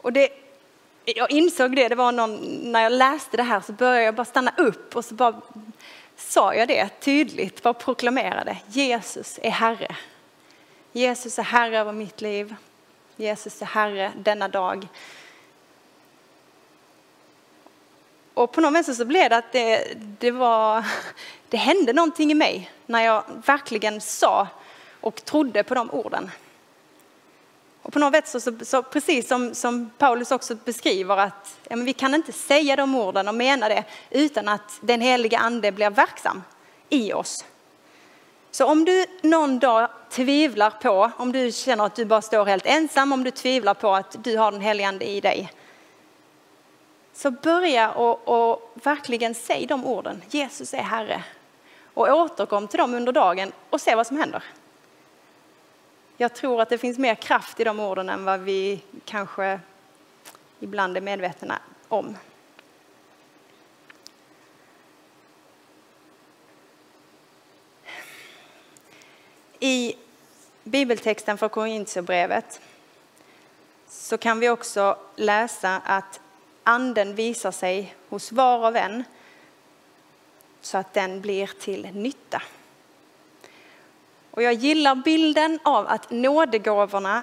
Och 0.00 0.12
det, 0.12 0.28
jag 1.04 1.30
insåg 1.30 1.76
det, 1.76 1.88
det 1.88 1.94
var 1.94 2.12
någon, 2.12 2.36
när 2.72 2.82
jag 2.82 2.92
läste 2.92 3.36
det 3.36 3.42
här 3.42 3.60
så 3.60 3.72
började 3.72 4.04
jag 4.04 4.14
bara 4.14 4.24
stanna 4.24 4.52
upp 4.56 4.96
och 4.96 5.04
så 5.04 5.14
bara 5.14 5.40
sa 6.16 6.54
jag 6.54 6.68
det 6.68 6.88
tydligt, 7.00 7.62
bara 7.62 7.74
proklamerade. 7.74 8.56
Jesus 8.66 9.38
är 9.42 9.50
Herre. 9.50 9.96
Jesus 10.92 11.38
är 11.38 11.42
Herre 11.42 11.78
över 11.78 11.92
mitt 11.92 12.20
liv. 12.20 12.54
Jesus 13.16 13.62
är 13.62 13.66
Herre 13.66 14.12
denna 14.16 14.48
dag. 14.48 14.88
Och 18.38 18.52
på 18.52 18.60
något 18.60 18.74
vänster 18.74 18.92
så 18.92 19.04
blev 19.04 19.30
det 19.30 19.36
att 19.36 19.52
det, 19.52 19.94
det, 20.18 20.30
var, 20.30 20.84
det 21.48 21.56
hände 21.56 21.92
någonting 21.92 22.30
i 22.30 22.34
mig 22.34 22.70
när 22.86 23.04
jag 23.04 23.24
verkligen 23.46 24.00
sa 24.00 24.48
och 25.00 25.24
trodde 25.24 25.62
på 25.62 25.74
de 25.74 25.90
orden. 25.90 26.30
Och 27.82 27.92
på 27.92 27.98
något 27.98 28.14
sätt 28.14 28.28
så, 28.28 28.40
så, 28.40 28.52
så 28.62 28.82
precis 28.82 29.28
som, 29.28 29.54
som, 29.54 29.90
Paulus 29.98 30.30
också 30.30 30.54
beskriver 30.54 31.16
att 31.16 31.58
ja, 31.68 31.76
vi 31.76 31.92
kan 31.92 32.14
inte 32.14 32.32
säga 32.32 32.76
de 32.76 32.94
orden 32.94 33.28
och 33.28 33.34
mena 33.34 33.68
det 33.68 33.84
utan 34.10 34.48
att 34.48 34.78
den 34.80 35.00
heliga 35.00 35.38
ande 35.38 35.72
blir 35.72 35.90
verksam 35.90 36.42
i 36.88 37.12
oss. 37.12 37.44
Så 38.50 38.66
om 38.66 38.84
du 38.84 39.06
någon 39.22 39.58
dag 39.58 39.88
tvivlar 40.10 40.70
på, 40.70 41.10
om 41.16 41.32
du 41.32 41.52
känner 41.52 41.84
att 41.86 41.96
du 41.96 42.04
bara 42.04 42.22
står 42.22 42.44
helt 42.44 42.66
ensam, 42.66 43.12
om 43.12 43.24
du 43.24 43.30
tvivlar 43.30 43.74
på 43.74 43.94
att 43.94 44.24
du 44.24 44.36
har 44.36 44.52
den 44.52 44.60
heliga 44.60 44.88
ande 44.88 45.04
i 45.04 45.20
dig. 45.20 45.52
Så 47.18 47.30
börja 47.30 47.92
och, 47.92 48.28
och 48.28 48.72
verkligen 48.74 49.34
säg 49.34 49.66
de 49.66 49.86
orden, 49.86 50.22
Jesus 50.30 50.74
är 50.74 50.82
Herre. 50.82 51.24
Och 51.94 52.08
återkom 52.08 52.68
till 52.68 52.78
dem 52.78 52.94
under 52.94 53.12
dagen 53.12 53.52
och 53.70 53.80
se 53.80 53.94
vad 53.94 54.06
som 54.06 54.16
händer. 54.16 54.44
Jag 56.16 56.34
tror 56.34 56.62
att 56.62 56.68
det 56.68 56.78
finns 56.78 56.98
mer 56.98 57.14
kraft 57.14 57.60
i 57.60 57.64
de 57.64 57.80
orden 57.80 58.08
än 58.08 58.24
vad 58.24 58.40
vi 58.40 58.82
kanske 59.04 59.60
ibland 60.60 60.96
är 60.96 61.00
medvetna 61.00 61.58
om. 61.88 62.16
I 69.58 69.94
bibeltexten 70.64 71.38
för 71.38 71.48
Korintierbrevet 71.48 72.60
så 73.88 74.18
kan 74.18 74.40
vi 74.40 74.48
också 74.48 74.98
läsa 75.16 75.80
att 75.84 76.20
anden 76.68 77.14
visar 77.14 77.50
sig 77.50 77.94
hos 78.08 78.32
var 78.32 78.70
och 78.70 78.76
en 78.76 79.04
så 80.60 80.78
att 80.78 80.94
den 80.94 81.20
blir 81.20 81.46
till 81.60 81.88
nytta. 81.92 82.42
Och 84.30 84.42
jag 84.42 84.54
gillar 84.54 84.94
bilden 84.94 85.58
av 85.64 85.86
att 85.86 86.10
nådegåvorna 86.10 87.22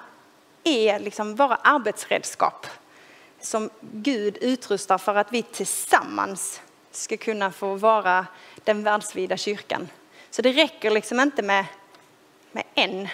är 0.64 1.00
liksom 1.00 1.36
våra 1.36 1.56
arbetsredskap 1.56 2.68
som 3.40 3.70
Gud 3.82 4.38
utrustar 4.42 4.98
för 4.98 5.16
att 5.16 5.34
vi 5.34 5.42
tillsammans 5.44 6.62
ska 6.92 7.18
kunna 7.18 7.52
få 7.52 7.76
vara 7.76 8.28
den 8.64 8.84
världsvida 8.84 9.38
kyrkan. 9.38 9.88
Så 10.30 10.42
det 10.42 10.52
räcker 10.52 10.92
liksom 10.92 11.20
inte 11.20 11.42
med, 11.42 11.66
med 12.52 12.64
en 12.74 13.08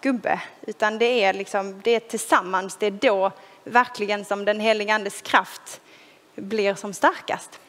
gubbe, 0.00 0.40
utan 0.62 0.98
det 0.98 1.24
är, 1.24 1.32
liksom, 1.32 1.80
det 1.84 1.90
är 1.90 2.00
tillsammans, 2.00 2.76
det 2.76 2.86
är 2.86 2.90
då 2.90 3.32
verkligen 3.66 4.24
som 4.24 4.44
den 4.44 4.60
heliga 4.60 4.94
andes 4.94 5.22
kraft 5.22 5.80
blir 6.34 6.74
som 6.74 6.92
starkast. 6.92 7.60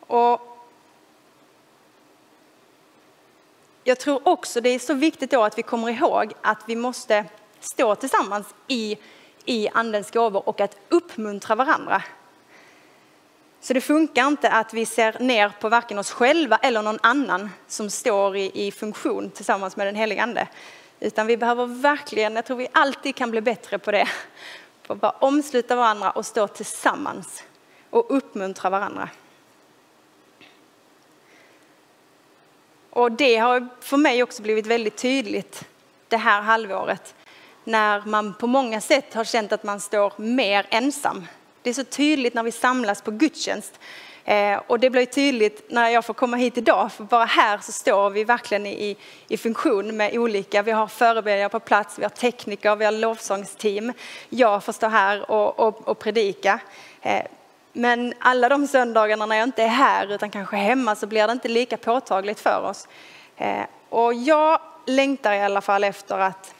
Och 0.00 0.40
jag 3.84 3.98
tror 3.98 4.28
också 4.28 4.60
det 4.60 4.68
är 4.68 4.78
så 4.78 4.94
viktigt 4.94 5.30
då 5.30 5.42
att 5.42 5.58
vi 5.58 5.62
kommer 5.62 5.90
ihåg 5.90 6.32
att 6.42 6.62
vi 6.66 6.76
måste 6.76 7.24
stå 7.60 7.94
tillsammans 7.94 8.46
i, 8.68 8.96
i 9.44 9.68
andens 9.68 10.10
gåvor 10.10 10.48
och 10.48 10.60
att 10.60 10.76
uppmuntra 10.88 11.54
varandra. 11.54 12.02
Så 13.60 13.72
det 13.74 13.80
funkar 13.80 14.26
inte 14.26 14.50
att 14.50 14.74
vi 14.74 14.86
ser 14.86 15.18
ner 15.18 15.52
på 15.60 15.68
varken 15.68 15.98
oss 15.98 16.10
själva 16.10 16.56
eller 16.56 16.82
någon 16.82 16.98
annan 17.02 17.50
som 17.66 17.90
står 17.90 18.36
i, 18.36 18.66
i 18.66 18.72
funktion 18.72 19.30
tillsammans 19.30 19.76
med 19.76 19.86
den 19.86 19.94
helige 19.94 20.22
ande. 20.22 20.48
Utan 21.00 21.26
vi 21.26 21.36
behöver 21.36 21.66
verkligen, 21.66 22.36
jag 22.36 22.44
tror 22.44 22.56
vi 22.56 22.68
alltid 22.72 23.16
kan 23.16 23.30
bli 23.30 23.40
bättre 23.40 23.78
på 23.78 23.90
det, 23.90 24.08
på 24.86 24.92
att 24.92 25.00
bara 25.00 25.10
omsluta 25.10 25.76
varandra 25.76 26.10
och 26.10 26.26
stå 26.26 26.48
tillsammans 26.48 27.42
och 27.90 28.06
uppmuntra 28.08 28.70
varandra. 28.70 29.08
Och 32.90 33.12
det 33.12 33.36
har 33.36 33.68
för 33.80 33.96
mig 33.96 34.22
också 34.22 34.42
blivit 34.42 34.66
väldigt 34.66 34.96
tydligt 34.96 35.64
det 36.08 36.16
här 36.16 36.42
halvåret 36.42 37.14
när 37.64 38.02
man 38.06 38.34
på 38.34 38.46
många 38.46 38.80
sätt 38.80 39.14
har 39.14 39.24
känt 39.24 39.52
att 39.52 39.62
man 39.62 39.80
står 39.80 40.12
mer 40.16 40.66
ensam 40.70 41.26
Det 41.62 41.70
är 41.70 41.74
så 41.74 41.84
tydligt 41.84 42.34
när 42.34 42.42
vi 42.42 42.52
samlas 42.52 43.02
på 43.02 43.10
gudstjänst. 43.10 43.80
Eh, 44.24 44.60
och 44.66 44.80
det 44.80 44.90
blir 44.90 45.06
tydligt 45.06 45.70
när 45.70 45.88
jag 45.88 46.04
får 46.04 46.14
komma 46.14 46.36
hit 46.36 46.58
idag, 46.58 46.92
för 46.92 47.04
bara 47.04 47.24
här 47.24 47.58
så 47.58 47.72
står 47.72 48.10
vi 48.10 48.24
verkligen 48.24 48.66
i, 48.66 48.96
i 49.28 49.36
funktion 49.36 49.96
med 49.96 50.18
olika, 50.18 50.62
vi 50.62 50.70
har 50.70 50.86
förebedjare 50.86 51.48
på 51.48 51.60
plats, 51.60 51.98
vi 51.98 52.02
har 52.02 52.10
tekniker, 52.10 52.76
vi 52.76 52.84
har 52.84 52.92
lovsångsteam. 52.92 53.92
Jag 54.28 54.64
får 54.64 54.72
stå 54.72 54.88
här 54.88 55.30
och, 55.30 55.60
och, 55.60 55.88
och 55.88 55.98
predika. 55.98 56.60
Eh, 57.02 57.22
men 57.72 58.14
alla 58.18 58.48
de 58.48 58.66
söndagarna 58.66 59.26
när 59.26 59.36
jag 59.36 59.44
inte 59.44 59.62
är 59.62 59.68
här 59.68 60.12
utan 60.12 60.30
kanske 60.30 60.56
hemma 60.56 60.96
så 60.96 61.06
blir 61.06 61.26
det 61.26 61.32
inte 61.32 61.48
lika 61.48 61.76
påtagligt 61.76 62.40
för 62.40 62.62
oss. 62.62 62.88
Eh, 63.36 63.64
och 63.88 64.14
jag 64.14 64.60
längtar 64.86 65.32
i 65.32 65.40
alla 65.40 65.60
fall 65.60 65.84
efter 65.84 66.18
att, 66.18 66.54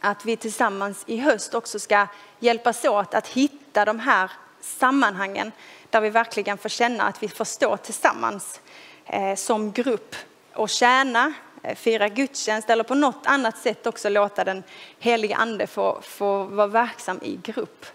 att 0.00 0.24
vi 0.24 0.36
tillsammans 0.36 1.04
i 1.06 1.16
höst 1.16 1.54
också 1.54 1.78
ska 1.78 2.06
hjälpas 2.38 2.84
åt 2.84 3.14
att 3.14 3.28
hitta 3.28 3.84
de 3.84 3.98
här 3.98 4.30
sammanhangen 4.60 5.52
där 5.94 6.00
vi 6.00 6.10
verkligen 6.10 6.58
får 6.58 6.68
känna 6.68 7.04
att 7.04 7.22
vi 7.22 7.28
får 7.28 7.44
stå 7.44 7.76
tillsammans 7.76 8.60
eh, 9.06 9.34
som 9.34 9.72
grupp 9.72 10.16
och 10.52 10.68
tjäna, 10.68 11.32
eh, 11.62 11.74
fira 11.74 12.08
gudstjänst 12.08 12.70
eller 12.70 12.84
på 12.84 12.94
något 12.94 13.26
annat 13.26 13.58
sätt 13.58 13.86
också 13.86 14.08
låta 14.08 14.44
den 14.44 14.62
helige 14.98 15.36
ande 15.36 15.66
få, 15.66 16.00
få 16.02 16.44
vara 16.44 16.66
verksam 16.66 17.18
i 17.22 17.36
grupp. 17.42 17.86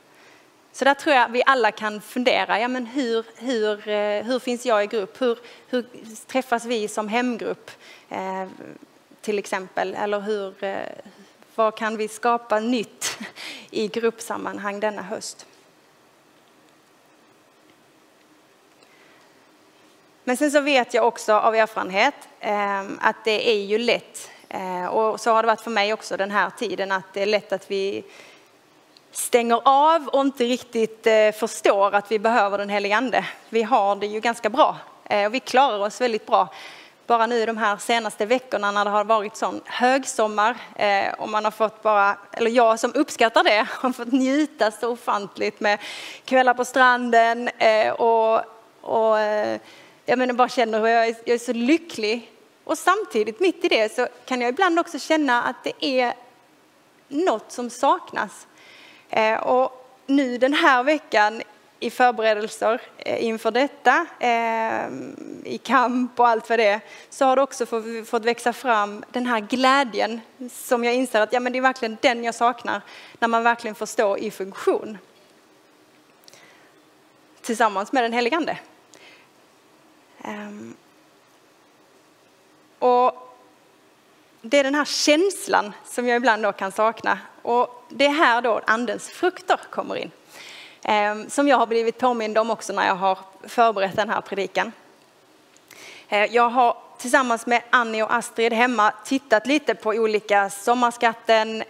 Så 0.71 0.85
där 0.85 0.93
tror 0.93 1.15
jag 1.15 1.29
vi 1.29 1.43
alla 1.45 1.71
kan 1.71 2.01
fundera, 2.01 2.59
ja 2.59 2.67
men 2.67 2.85
hur, 2.85 3.25
hur, 3.35 3.87
eh, 3.87 4.23
hur 4.23 4.39
finns 4.39 4.65
jag 4.65 4.83
i 4.83 4.87
grupp? 4.87 5.21
Hur, 5.21 5.39
hur 5.67 5.85
träffas 6.27 6.65
vi 6.65 6.87
som 6.87 7.07
hemgrupp 7.07 7.71
eh, 8.09 8.47
till 9.21 9.39
exempel? 9.39 9.95
Eller 9.95 10.19
hur, 10.19 10.63
eh, 10.63 10.77
vad 11.55 11.77
kan 11.77 11.97
vi 11.97 12.07
skapa 12.07 12.59
nytt 12.59 13.17
i 13.71 13.87
gruppsammanhang 13.87 14.79
denna 14.79 15.01
höst? 15.01 15.45
Men 20.29 20.37
sen 20.37 20.51
så 20.51 20.59
vet 20.59 20.93
jag 20.93 21.07
också 21.07 21.33
av 21.33 21.55
erfarenhet 21.55 22.13
ehm, 22.39 22.99
att 23.01 23.15
det 23.23 23.49
är 23.51 23.63
ju 23.63 23.77
lätt, 23.77 24.31
eh, 24.49 24.85
och 24.85 25.19
så 25.19 25.31
har 25.31 25.43
det 25.43 25.47
varit 25.47 25.61
för 25.61 25.71
mig 25.71 25.93
också 25.93 26.17
den 26.17 26.31
här 26.31 26.49
tiden, 26.49 26.91
att 26.91 27.13
det 27.13 27.21
är 27.21 27.25
lätt 27.25 27.51
att 27.51 27.71
vi 27.71 28.03
stänger 29.11 29.61
av 29.65 30.07
och 30.07 30.21
inte 30.21 30.43
riktigt 30.43 31.07
eh, 31.07 31.31
förstår 31.31 31.95
att 31.95 32.11
vi 32.11 32.19
behöver 32.19 32.57
den 32.57 32.69
helige 32.69 32.97
Ande. 32.97 33.25
Vi 33.49 33.63
har 33.63 33.95
det 33.95 34.07
ju 34.07 34.19
ganska 34.19 34.49
bra 34.49 34.77
eh, 35.05 35.25
och 35.25 35.33
vi 35.33 35.39
klarar 35.39 35.79
oss 35.79 36.01
väldigt 36.01 36.25
bra. 36.25 36.47
Bara 37.07 37.27
nu 37.27 37.45
de 37.45 37.57
här 37.57 37.77
senaste 37.77 38.25
veckorna 38.25 38.71
när 38.71 38.85
det 38.85 38.91
har 38.91 39.03
varit 39.03 39.35
sån 39.35 39.61
högsommar 39.65 40.57
och 41.17 41.29
man 41.29 41.43
har 41.43 41.51
fått 41.51 41.83
bara, 41.83 42.17
eller 42.31 42.51
jag 42.51 42.79
som 42.79 42.91
uppskattar 42.95 43.43
det, 43.43 43.67
har 43.71 43.91
fått 43.91 44.11
njuta 44.11 44.71
så 44.71 44.89
ofantligt 44.89 45.59
med 45.59 45.79
kvällar 46.25 46.53
på 46.53 46.65
stranden 46.65 47.49
och, 47.97 48.41
och 48.81 49.17
jag 50.09 50.19
menar, 50.19 50.33
bara 50.33 50.49
känner 50.49 50.79
hur 50.79 50.87
jag 50.87 51.07
är, 51.07 51.15
jag 51.25 51.33
är 51.33 51.39
så 51.39 51.53
lycklig. 51.53 52.31
Och 52.63 52.77
samtidigt 52.77 53.39
mitt 53.39 53.65
i 53.65 53.67
det 53.67 53.95
så 53.95 54.07
kan 54.25 54.41
jag 54.41 54.49
ibland 54.49 54.79
också 54.79 54.99
känna 54.99 55.43
att 55.43 55.63
det 55.63 55.85
är 55.85 56.13
något 57.07 57.51
som 57.51 57.69
saknas. 57.69 58.47
Eh, 59.09 59.39
och 59.39 59.85
nu 60.05 60.37
den 60.37 60.53
här 60.53 60.83
veckan 60.83 61.41
i 61.79 61.89
förberedelser 61.89 62.81
eh, 62.97 63.25
inför 63.25 63.51
detta, 63.51 64.05
eh, 64.19 64.89
i 65.43 65.57
kamp 65.63 66.19
och 66.19 66.27
allt 66.27 66.49
vad 66.49 66.59
det 66.59 66.65
är, 66.65 66.81
så 67.09 67.25
har 67.25 67.35
det 67.35 67.41
också 67.41 67.65
fått 68.05 68.25
växa 68.25 68.53
fram 68.53 69.03
den 69.11 69.25
här 69.25 69.39
glädjen 69.39 70.21
som 70.51 70.83
jag 70.83 70.95
inser 70.95 71.21
att 71.21 71.33
ja, 71.33 71.39
men 71.39 71.51
det 71.51 71.59
är 71.59 71.61
verkligen 71.61 71.97
den 72.01 72.23
jag 72.23 72.35
saknar 72.35 72.81
när 73.19 73.27
man 73.27 73.43
verkligen 73.43 73.75
får 73.75 73.85
stå 73.85 74.17
i 74.17 74.31
funktion 74.31 74.97
tillsammans 77.41 77.91
med 77.91 78.03
den 78.03 78.13
helige 78.13 78.37
Ande. 78.37 78.57
Ehm, 80.23 80.75
och 82.79 83.35
det 84.41 84.59
är 84.59 84.63
den 84.63 84.75
här 84.75 84.85
känslan 84.85 85.73
som 85.85 86.07
jag 86.07 86.17
ibland 86.17 86.43
då 86.43 86.51
kan 86.51 86.71
sakna. 86.71 87.19
Och 87.41 87.85
det 87.89 88.05
är 88.05 88.09
här 88.09 88.41
då 88.41 88.61
andens 88.67 89.09
frukter 89.09 89.59
kommer 89.69 89.95
in. 89.95 90.11
Ehm, 90.83 91.29
som 91.29 91.47
jag 91.47 91.57
har 91.57 91.67
blivit 91.67 91.97
påmind 91.97 92.37
om 92.37 92.49
också 92.49 92.73
när 92.73 92.87
jag 92.87 92.95
har 92.95 93.17
förberett 93.43 93.95
den 93.95 94.09
här 94.09 94.21
predikan. 94.21 94.71
Ehm, 96.09 96.27
jag 96.31 96.49
har 96.49 96.77
tillsammans 96.97 97.45
med 97.45 97.61
Annie 97.69 98.03
och 98.03 98.15
Astrid 98.15 98.53
hemma 98.53 98.93
tittat 99.05 99.47
lite 99.47 99.75
på 99.75 99.89
olika 99.89 100.49
Sommarskatten, 100.49 101.63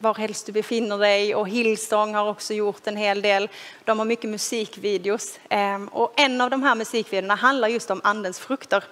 varhelst 0.00 0.18
var 0.18 0.26
helst 0.26 0.46
du 0.46 0.52
befinner 0.52 0.98
dig 0.98 1.34
och 1.34 1.48
Hillsong 1.48 2.14
har 2.14 2.28
också 2.28 2.54
gjort 2.54 2.86
en 2.86 2.96
hel 2.96 3.22
del. 3.22 3.48
De 3.84 3.98
har 3.98 4.06
mycket 4.06 4.30
musikvideos 4.30 5.38
ehm, 5.48 5.88
och 5.88 6.20
en 6.20 6.40
av 6.40 6.50
de 6.50 6.62
här 6.62 6.74
musikvideorna 6.74 7.34
handlar 7.34 7.68
just 7.68 7.90
om 7.90 8.00
andens 8.04 8.38
frukter. 8.38 8.84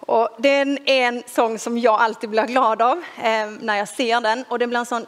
Och 0.00 0.28
den 0.38 0.78
är 0.88 1.08
en 1.08 1.22
sång 1.26 1.58
som 1.58 1.78
jag 1.78 2.00
alltid 2.00 2.30
blir 2.30 2.46
glad 2.46 2.82
av 2.82 3.02
ehm, 3.22 3.54
när 3.54 3.76
jag 3.76 3.88
ser 3.88 4.20
den 4.20 4.44
och 4.48 4.58
det 4.58 4.66
blir 4.66 4.78
en 4.78 4.86
sån 4.86 5.06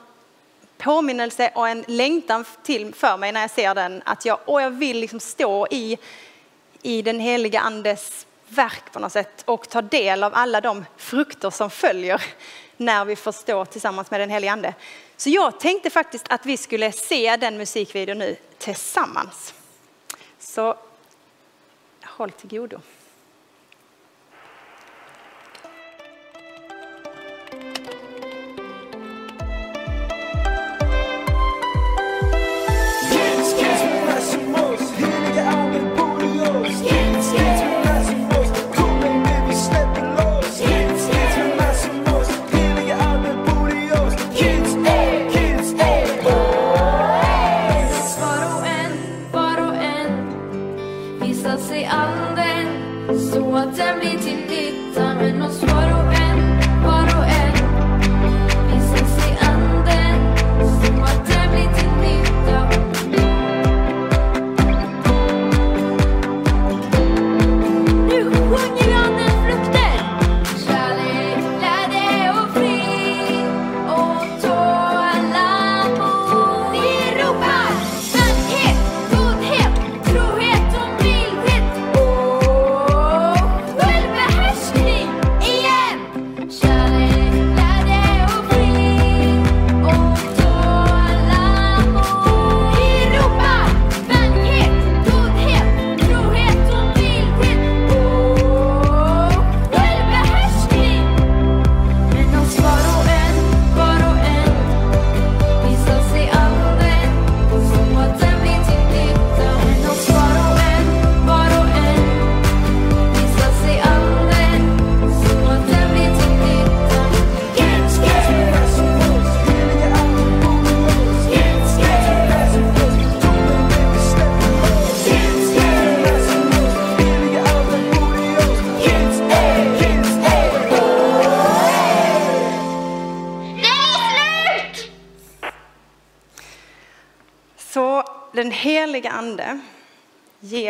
påminnelse 0.79 1.51
och 1.55 1.69
en 1.69 1.85
längtan 1.89 2.45
till 2.63 2.95
för 2.95 3.17
mig 3.17 3.33
när 3.33 3.41
jag 3.41 3.51
ser 3.51 3.75
den 3.75 4.03
att 4.05 4.25
jag, 4.25 4.39
och 4.45 4.63
jag 4.63 4.71
vill 4.71 5.01
liksom 5.01 5.21
stå 5.21 5.67
i, 5.71 5.99
i 6.83 7.03
den 7.03 7.21
heliga 7.21 7.61
andes 7.61 8.27
verk 8.49 8.93
på 8.93 8.99
något 8.99 9.13
sätt 9.13 9.43
och 9.45 9.69
ta 9.69 9.83
del 9.83 10.25
av 10.25 10.33
alla 10.35 10.61
de 10.61 10.85
frukter 10.97 11.51
som 11.51 11.71
följer 11.71 12.23
när 12.77 13.05
vi 13.05 13.17
får 13.17 13.33
stå 13.33 13.65
tillsammans 13.65 14.11
med 14.11 14.21
den 14.21 14.31
helige 14.31 14.53
Ande. 14.53 14.75
Så 15.17 15.31
jag 15.31 15.61
tänkte 15.61 15.91
faktiskt 15.91 16.27
att 16.29 16.47
vi 16.47 16.57
skulle 16.57 16.93
se 16.93 17.37
den 17.37 17.57
musikvideon 17.57 18.19
nu 18.19 18.37
tillsammans. 18.59 19.55
Så 20.39 20.77
håll 22.03 22.31
till 22.31 22.49
godo. 22.49 22.81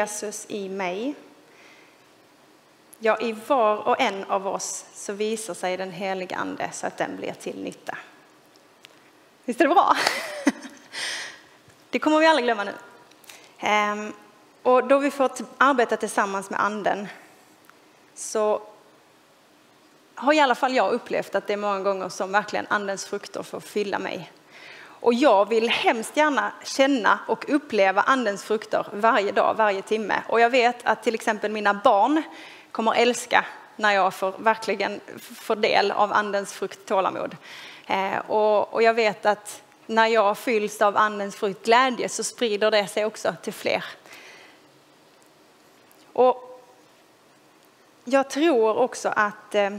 Jesus 0.06 0.46
i 0.48 0.68
mig, 0.68 1.14
ja, 2.98 3.20
i 3.20 3.32
var 3.32 3.76
och 3.88 4.00
en 4.00 4.24
av 4.24 4.46
oss 4.46 4.84
så 4.94 5.12
visar 5.12 5.54
sig 5.54 5.76
den 5.76 5.90
heliga 5.90 6.36
ande 6.36 6.70
så 6.72 6.86
att 6.86 6.96
den 6.96 7.16
blir 7.16 7.32
till 7.32 7.62
nytta. 7.62 7.98
Visst 9.44 9.60
är 9.60 9.68
det 9.68 9.74
bra? 9.74 9.96
Det 11.90 11.98
kommer 11.98 12.18
vi 12.18 12.26
aldrig 12.26 12.44
glömma 12.44 12.64
nu. 12.64 12.72
Ehm, 13.58 14.12
och 14.62 14.88
då 14.88 14.98
vi 14.98 15.10
fått 15.10 15.42
arbeta 15.58 15.96
tillsammans 15.96 16.50
med 16.50 16.60
anden 16.60 17.08
så 18.14 18.62
har 20.14 20.32
i 20.32 20.40
alla 20.40 20.54
fall 20.54 20.74
jag 20.74 20.92
upplevt 20.92 21.34
att 21.34 21.46
det 21.46 21.52
är 21.52 21.56
många 21.56 21.80
gånger 21.80 22.08
som 22.08 22.32
verkligen 22.32 22.66
andens 22.68 23.06
frukter 23.06 23.42
får 23.42 23.60
fylla 23.60 23.98
mig. 23.98 24.32
Och 25.06 25.14
jag 25.14 25.48
vill 25.48 25.68
hemskt 25.68 26.16
gärna 26.16 26.52
känna 26.64 27.18
och 27.26 27.44
uppleva 27.48 28.00
andens 28.00 28.44
frukter 28.44 28.86
varje 28.92 29.32
dag, 29.32 29.54
varje 29.56 29.82
timme. 29.82 30.22
Och 30.28 30.40
jag 30.40 30.50
vet 30.50 30.76
att 30.82 31.02
till 31.02 31.14
exempel 31.14 31.52
mina 31.52 31.74
barn 31.74 32.22
kommer 32.72 32.94
älska 32.94 33.44
när 33.76 33.92
jag 33.92 34.14
får 34.14 34.34
verkligen 34.38 35.00
får 35.18 35.56
del 35.56 35.90
av 35.90 36.12
andens 36.12 36.52
frukt 36.52 36.86
tålamod. 36.86 37.36
Eh, 37.86 38.18
och, 38.18 38.74
och 38.74 38.82
jag 38.82 38.94
vet 38.94 39.26
att 39.26 39.62
när 39.86 40.06
jag 40.06 40.38
fylls 40.38 40.82
av 40.82 40.96
andens 40.96 41.36
frukt 41.36 41.64
glädje 41.64 42.08
så 42.08 42.24
sprider 42.24 42.70
det 42.70 42.86
sig 42.86 43.04
också 43.04 43.34
till 43.42 43.52
fler. 43.52 43.84
Och 46.12 46.62
jag 48.04 48.30
tror 48.30 48.76
också 48.76 49.08
att 49.16 49.54
eh, 49.54 49.70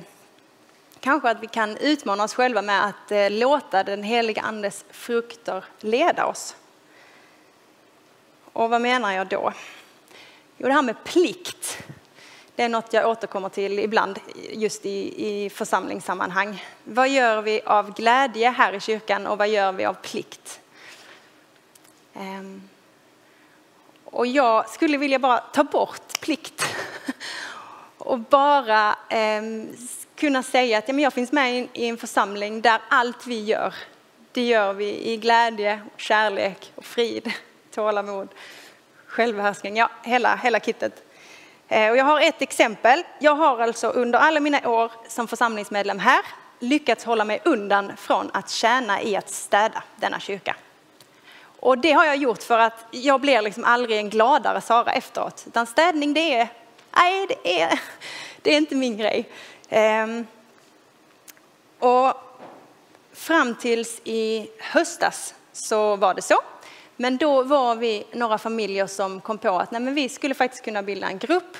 kanske 1.00 1.30
att 1.30 1.44
vi 1.44 1.48
kan 1.48 1.78
utmana 1.78 2.24
oss 2.24 2.34
själva 2.34 2.62
med 2.62 2.86
att 2.86 3.12
eh, 3.12 3.32
låta 3.32 3.84
den 3.84 4.04
heliga 4.04 4.42
andes 4.42 4.86
frukter 4.92 5.66
leda 5.80 6.26
oss. 6.26 6.56
Och 8.54 8.70
vad 8.70 8.82
menar 8.82 9.12
jag 9.12 9.28
då? 9.28 9.54
Jo, 10.58 10.68
det 10.68 10.74
här 10.74 10.82
med 10.82 11.04
plikt. 11.04 11.78
Det 12.56 12.64
är 12.64 12.70
något 12.70 12.94
jag 12.94 13.10
återkommer 13.10 13.50
till 13.50 13.80
ibland 13.80 14.20
just 14.52 14.86
i, 14.86 15.28
i 15.28 15.50
församlingssammanhang. 15.50 16.64
Vad 16.84 17.10
gör 17.10 17.42
vi 17.42 17.62
av 17.66 17.94
glädje 17.94 18.50
här 18.50 18.74
i 18.74 18.80
kyrkan 18.80 19.28
och 19.28 19.38
vad 19.38 19.48
gör 19.48 19.72
vi 19.72 19.86
av 19.86 19.94
plikt? 19.94 20.60
Um, 22.14 22.70
och 24.06 24.28
jag 24.28 24.70
skulle 24.70 24.98
vilja 24.98 25.20
bara 25.20 25.38
ta 25.38 25.64
bort 25.64 26.20
plikt 26.22 26.64
och 27.98 28.20
bara 28.20 28.96
um, 29.40 29.68
kunna 30.17 30.43
säga 30.43 30.77
att 30.77 30.88
ja, 30.88 30.93
men 30.93 31.03
jag 31.03 31.13
finns 31.13 31.32
med 31.32 31.67
i, 31.73 31.88
en 31.88 31.97
församling 31.97 32.62
där 32.62 32.82
allt 32.89 33.27
vi 33.27 33.43
gör, 33.43 33.73
det 34.32 34.45
gör 34.45 34.73
vi 34.73 35.12
i 35.12 35.17
glädje, 35.17 35.82
kärlek 35.97 36.71
och 36.75 36.86
frid, 36.86 37.32
tålamod, 37.71 38.27
självbehärskning, 39.08 39.77
ja 39.77 39.89
hela, 40.03 40.36
hela 40.36 40.60
kittet. 40.60 41.03
Eh, 41.67 41.89
och 41.89 41.97
jag 41.97 42.06
har 42.06 42.21
ett 42.21 42.41
exempel. 42.41 43.03
Jag 43.19 43.36
har 43.36 43.60
alltså 43.60 43.88
under 43.88 44.19
alla 44.19 44.39
mina 44.39 44.69
år 44.69 44.91
som 45.08 45.27
församlingsmedlem 45.27 45.99
här 45.99 46.21
lyckats 46.60 47.06
hålla 47.06 47.25
mig 47.25 47.41
undan 47.45 47.91
från 47.97 48.30
att 48.34 48.49
tjäna 48.49 49.01
i 49.01 49.15
att 49.15 49.30
städa 49.30 49.84
denna 49.95 50.19
kyrka. 50.19 50.56
Och 51.60 51.77
det 51.77 51.91
har 51.91 52.06
jag 52.06 52.15
gjort 52.15 52.43
för 52.43 52.60
att 52.60 52.86
jag 52.91 53.21
blir 53.21 53.41
liksom 53.41 53.63
aldrig 53.63 53.97
en 53.97 54.10
gladare 54.10 54.62
Sara 54.62 54.91
efteråt. 54.91 55.43
Utan 55.47 55.65
städning 55.65 56.13
det 56.13 56.34
är, 56.34 56.47
nej 56.95 57.27
det 57.27 57.62
är, 57.62 57.80
det 58.41 58.53
är 58.53 58.58
inte 58.58 58.75
min 58.75 58.97
grej. 58.97 59.30
Ehm, 59.69 60.27
och 61.80 62.13
fram 63.13 63.56
tills 63.56 64.01
i 64.03 64.49
höstas 64.60 65.34
så 65.51 65.95
var 65.95 66.13
det 66.13 66.21
så. 66.21 66.39
Men 66.95 67.17
då 67.17 67.43
var 67.43 67.75
vi 67.75 68.06
några 68.13 68.38
familjer 68.38 68.88
som 68.88 69.21
kom 69.21 69.38
på 69.38 69.60
att 69.60 69.71
nej, 69.71 69.82
men 69.82 69.93
vi 69.93 70.10
skulle 70.10 70.36
faktiskt 70.36 70.63
kunna 70.63 70.84
bilda 70.84 71.08
en 71.08 71.17
grupp 71.17 71.58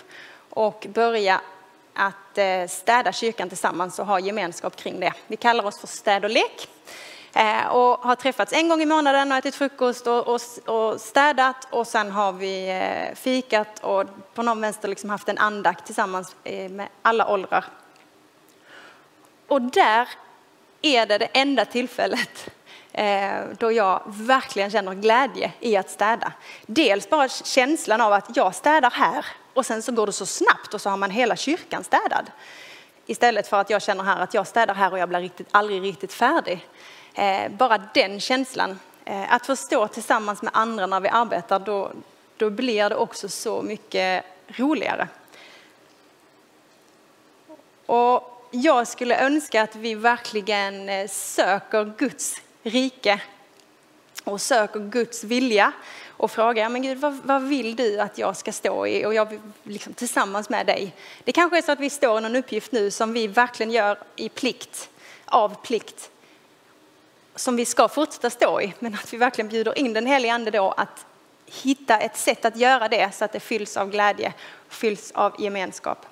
och 0.50 0.88
börja 0.94 1.42
att 1.94 2.38
eh, 2.38 2.68
städa 2.68 3.12
kyrkan 3.12 3.50
tillsammans 3.50 4.00
och 4.00 4.06
ha 4.06 4.20
gemenskap 4.20 4.76
kring 4.76 5.00
det. 5.00 5.14
Vi 5.28 5.38
kallar 5.38 5.66
oss 5.66 5.80
för 5.80 5.88
Städ 5.88 6.26
och 6.26 6.32
lek 6.32 6.70
eh, 7.36 7.68
och 7.68 8.00
har 8.00 8.16
träffats 8.16 8.54
en 8.54 8.70
gång 8.70 8.82
i 8.82 8.86
månaden 8.86 9.32
och 9.32 9.38
ätit 9.38 9.56
frukost 9.56 10.08
och, 10.08 10.28
och, 10.28 10.42
och 10.66 11.02
städat 11.02 11.68
och 11.70 11.88
sen 11.88 12.12
har 12.12 12.32
vi 12.32 12.70
eh, 12.70 13.16
fikat 13.16 13.80
och 13.84 14.04
på 14.34 14.44
någon 14.44 14.62
vänster 14.62 14.88
liksom 14.88 15.10
haft 15.10 15.30
en 15.30 15.38
andakt 15.38 15.86
tillsammans 15.86 16.36
med 16.70 16.88
alla 17.02 17.32
åldrar. 17.32 17.66
Och 19.48 19.62
där 19.62 20.10
är 20.82 21.06
det 21.06 21.18
det 21.18 21.30
enda 21.34 21.66
tillfället 21.66 22.50
eh, 22.92 23.42
då 23.58 23.72
jag 23.72 24.02
verkligen 24.06 24.72
känner 24.72 24.94
glädje 24.94 25.52
i 25.60 25.78
att 25.78 25.90
städa. 25.90 26.34
Dels 26.66 27.10
bara 27.10 27.30
känslan 27.30 28.02
av 28.02 28.14
att 28.14 28.36
jag 28.36 28.56
städar 28.56 28.92
här 28.92 29.26
och 29.54 29.66
sen 29.66 29.84
så 29.84 29.92
går 29.92 30.06
det 30.06 30.14
så 30.14 30.26
snabbt 30.26 30.74
och 30.74 30.82
så 30.82 30.90
har 30.90 30.98
man 30.98 31.12
hela 31.12 31.36
kyrkan 31.36 31.84
städad. 31.84 32.32
Istället 33.06 33.48
för 33.48 33.62
att 33.62 33.70
jag 33.70 33.82
känner 33.82 34.04
här 34.04 34.20
att 34.20 34.34
jag 34.34 34.48
städar 34.48 34.74
här 34.74 34.92
och 34.92 35.00
jag 35.00 35.10
blir 35.10 35.20
riktigt, 35.20 35.48
aldrig 35.52 35.84
riktigt 35.84 36.14
färdig. 36.14 36.68
Eh, 37.14 37.52
bara 37.52 37.78
den 37.94 38.20
känslan, 38.20 38.80
eh, 39.06 39.34
att 39.34 39.46
få 39.46 39.56
stå 39.56 39.88
tillsammans 39.88 40.42
med 40.42 40.52
andra 40.54 40.86
när 40.86 41.00
vi 41.00 41.10
arbetar, 41.10 41.60
då, 41.60 41.92
då 42.38 42.50
blir 42.50 42.90
det 42.90 42.96
också 42.96 43.30
så 43.30 43.62
mycket 43.62 44.26
roligare. 44.48 45.08
Och 47.86 48.37
jag 48.52 48.88
skulle 48.88 49.26
önska 49.26 49.62
att 49.62 49.76
vi 49.76 49.96
verkligen 49.96 50.90
eh, 50.90 51.08
söker 51.08 51.94
Guds 51.98 52.42
rike 52.64 53.22
och 54.24 54.42
söker 54.42 54.80
Guds 54.80 55.24
vilja 55.24 55.72
och 56.08 56.32
frågar, 56.32 56.70
men 56.70 56.82
Gud, 56.82 56.98
vad, 56.98 57.14
vad, 57.24 57.44
vill 57.44 57.76
du 57.76 58.00
att 58.00 58.18
jag 58.18 58.38
ska 58.38 58.52
stå 58.52 58.88
i? 58.88 59.06
Och 59.06 59.14
jag 59.14 59.40
liksom 59.64 59.94
tillsammans 59.94 60.50
med 60.50 60.66
dig. 60.66 60.94
Det 61.24 61.32
kanske 61.32 61.58
är 61.58 61.62
så 61.62 61.72
att 61.72 61.80
vi 61.80 61.90
står 61.90 62.18
i 62.18 62.22
någon 62.22 62.36
uppgift 62.36 62.72
nu 62.72 62.92
som 62.92 63.14
vi 63.14 63.28
verkligen 63.28 63.72
gör 63.72 63.98
i 64.16 64.30
plikt, 64.30 64.90
av 65.26 65.56
plikt. 65.64 66.10
Som 67.36 67.56
vi 67.56 67.66
ska 67.66 67.88
fortsätta 67.88 68.30
stå 68.30 68.62
i, 68.62 68.74
men 68.80 68.94
att 68.94 69.14
vi 69.14 69.18
verkligen 69.18 69.50
bjuder 69.50 69.78
in 69.78 69.94
den 69.94 70.06
helige 70.06 70.34
ande 70.34 70.52
då 70.52 70.72
att 70.72 71.06
hitta 71.46 72.00
ett 72.00 72.18
sätt 72.18 72.46
att 72.46 72.58
göra 72.58 72.88
det 72.88 73.16
så 73.16 73.26
att 73.26 73.32
det 73.32 73.40
fylls 73.40 73.78
av 73.78 73.92
glädje, 73.92 74.34
fylls 74.70 75.12
av 75.12 75.42
gemenskap. 75.42 76.06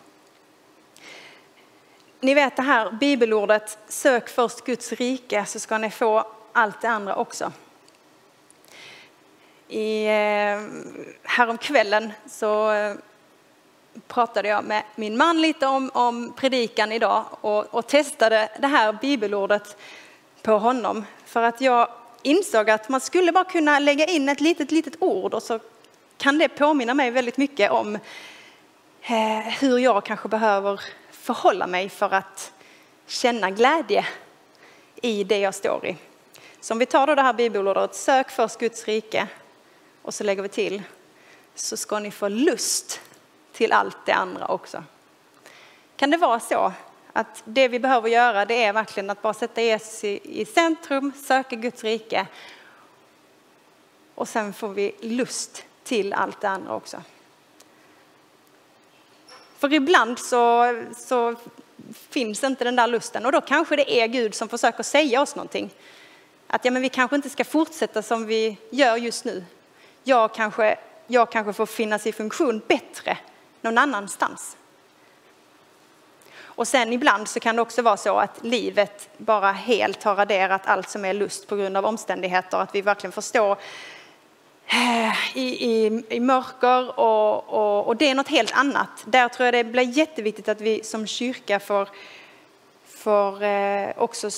Ni 2.26 2.34
vet 2.34 2.56
det 2.56 2.62
här 2.62 2.92
bibelordet, 2.92 3.78
sök 3.88 4.30
först 4.30 4.66
Guds 4.66 4.92
rike 4.92 5.46
så 5.46 5.60
ska 5.60 5.78
ni 5.78 5.92
få 5.92 6.28
allt 6.54 6.82
det 6.82 6.90
andra 6.90 7.16
också. 7.16 7.52
I, 9.68 10.06
eh, 10.06 10.62
häromkvällen 11.24 12.12
så 12.30 12.72
eh, 12.72 12.94
pratade 14.08 14.48
jag 14.48 14.64
med 14.64 14.84
min 14.96 15.18
man 15.18 15.42
lite 15.42 15.68
om, 15.68 15.92
om 15.94 16.34
predikan 16.36 16.92
idag 16.92 17.26
och, 17.42 17.74
och 17.74 17.88
testade 17.88 18.50
det 18.60 18.68
här 18.68 18.94
bibelordet 18.94 19.78
på 20.42 20.52
honom. 20.52 21.06
För 21.26 21.44
att 21.44 21.62
jag 21.62 21.88
insåg 22.22 22.70
att 22.70 22.90
man 22.90 23.02
skulle 23.02 23.32
bara 23.32 23.44
kunna 23.44 23.80
lägga 23.80 24.06
in 24.06 24.30
ett 24.30 24.42
litet, 24.42 24.72
litet 24.72 24.96
ord 25.00 25.34
och 25.34 25.44
så 25.44 25.60
kan 26.18 26.38
det 26.38 26.50
påminna 26.50 26.94
mig 26.94 27.12
väldigt 27.12 27.38
mycket 27.38 27.72
om 27.72 27.96
eh, 29.02 29.40
hur 29.60 29.78
jag 29.78 30.06
kanske 30.06 30.28
behöver 30.28 30.82
förhålla 31.26 31.68
mig 31.68 31.90
för 31.90 32.14
att 32.14 32.54
känna 33.06 33.52
glädje 33.52 34.08
i 34.96 35.24
det 35.24 35.40
jag 35.40 35.56
står 35.56 35.86
i. 35.86 35.98
Så 36.60 36.74
om 36.74 36.80
vi 36.80 36.86
tar 36.86 37.08
då 37.08 37.16
det 37.16 37.22
här 37.22 37.34
bibelordet, 37.34 37.96
sök 37.96 38.32
först 38.32 38.60
Guds 38.60 38.86
rike 38.86 39.28
och 40.02 40.14
så 40.14 40.24
lägger 40.24 40.44
vi 40.44 40.50
till, 40.50 40.84
så 41.56 41.78
ska 41.78 42.00
ni 42.00 42.12
få 42.12 42.28
lust 42.28 43.02
till 43.54 43.72
allt 43.72 43.98
det 44.06 44.14
andra 44.14 44.48
också. 44.48 44.84
Kan 45.96 46.10
det 46.10 46.18
vara 46.18 46.40
så 46.40 46.74
att 47.14 47.44
det 47.46 47.68
vi 47.68 47.80
behöver 47.80 48.10
göra 48.10 48.46
det 48.46 48.64
är 48.64 48.74
verkligen 48.74 49.10
att 49.10 49.22
bara 49.22 49.34
sätta 49.34 49.62
Jesus 49.62 50.04
i 50.04 50.46
centrum, 50.46 51.14
söka 51.26 51.56
Guds 51.56 51.84
rike 51.84 52.28
och 54.16 54.28
sen 54.28 54.54
får 54.54 54.70
vi 54.70 54.96
lust 55.02 55.66
till 55.84 56.14
allt 56.14 56.42
det 56.42 56.50
andra 56.50 56.76
också. 56.76 57.02
För 59.60 59.74
ibland 59.74 60.20
så, 60.20 60.74
så 60.98 61.36
finns 62.10 62.44
inte 62.44 62.64
den 62.64 62.76
där 62.76 62.88
lusten 62.88 63.26
och 63.26 63.32
då 63.32 63.42
kanske 63.42 63.76
det 63.76 64.02
är 64.02 64.08
Gud 64.08 64.36
som 64.36 64.50
försöker 64.50 64.84
säga 64.84 65.22
oss 65.22 65.36
någonting. 65.36 65.74
Att 66.48 66.66
ja, 66.66 66.72
men 66.72 66.82
vi 66.82 66.90
kanske 66.90 67.16
inte 67.16 67.30
ska 67.30 67.44
fortsätta 67.44 68.02
som 68.02 68.26
vi 68.26 68.58
gör 68.70 68.98
just 68.98 69.26
nu. 69.26 69.46
Jag 70.04 70.34
kanske, 70.34 70.78
jag 71.08 71.32
kanske 71.32 71.54
får 71.54 71.66
finnas 71.66 72.08
i 72.08 72.12
funktion 72.12 72.62
bättre 72.68 73.18
någon 73.62 73.78
annanstans. 73.78 74.58
Och 76.38 76.68
sen 76.68 76.94
ibland 76.94 77.28
så 77.30 77.40
kan 77.40 77.56
det 77.56 77.62
också 77.62 77.82
vara 77.82 77.98
så 77.98 78.18
att 78.18 78.44
livet 78.44 79.10
bara 79.18 79.52
helt 79.52 80.04
har 80.04 80.16
raderat 80.16 80.62
allt 80.66 80.90
som 80.90 81.06
är 81.06 81.14
lust 81.14 81.48
på 81.48 81.56
grund 81.56 81.78
av 81.78 81.86
omständigheter. 81.86 82.58
Att 82.58 82.76
vi 82.76 82.82
verkligen 82.82 83.12
förstår 83.12 83.58
i, 85.34 85.42
i, 85.42 86.04
i 86.10 86.20
mörker 86.20 87.00
och, 87.00 87.50
och, 87.50 87.88
och 87.88 87.96
det 87.96 88.10
är 88.10 88.16
något 88.16 88.28
helt 88.28 88.58
annat. 88.58 88.90
Där 89.06 89.28
tror 89.28 89.46
jag 89.46 89.54
det 89.54 89.64
blir 89.64 89.98
jätteviktigt 89.98 90.50
att 90.50 90.62
vi 90.62 90.84
som 90.84 91.08
kyrka 91.08 91.60
får 91.60 91.90
får 93.06 93.44
eh, 93.44 93.90
också 93.98 94.30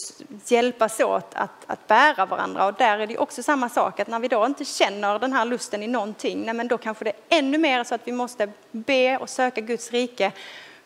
hjälpas 0.45 0.99
åt 0.99 1.33
att, 1.33 1.51
att 1.67 1.87
bära 1.87 2.25
varandra. 2.25 2.65
Och 2.65 2.73
där 2.73 2.99
är 2.99 3.07
det 3.07 3.17
också 3.17 3.43
samma 3.43 3.69
sak, 3.69 3.99
att 3.99 4.07
när 4.07 4.19
vi 4.19 4.27
då 4.27 4.45
inte 4.45 4.65
känner 4.65 5.19
den 5.19 5.33
här 5.33 5.45
lusten 5.45 5.83
i 5.83 5.87
någonting, 5.87 6.45
nej 6.45 6.53
men 6.53 6.67
då 6.67 6.77
kanske 6.77 7.03
det 7.03 7.09
är 7.09 7.39
ännu 7.39 7.57
mer 7.57 7.83
så 7.83 7.95
att 7.95 8.01
vi 8.03 8.11
måste 8.11 8.49
be 8.71 9.17
och 9.17 9.29
söka 9.29 9.61
Guds 9.61 9.91
rike 9.91 10.31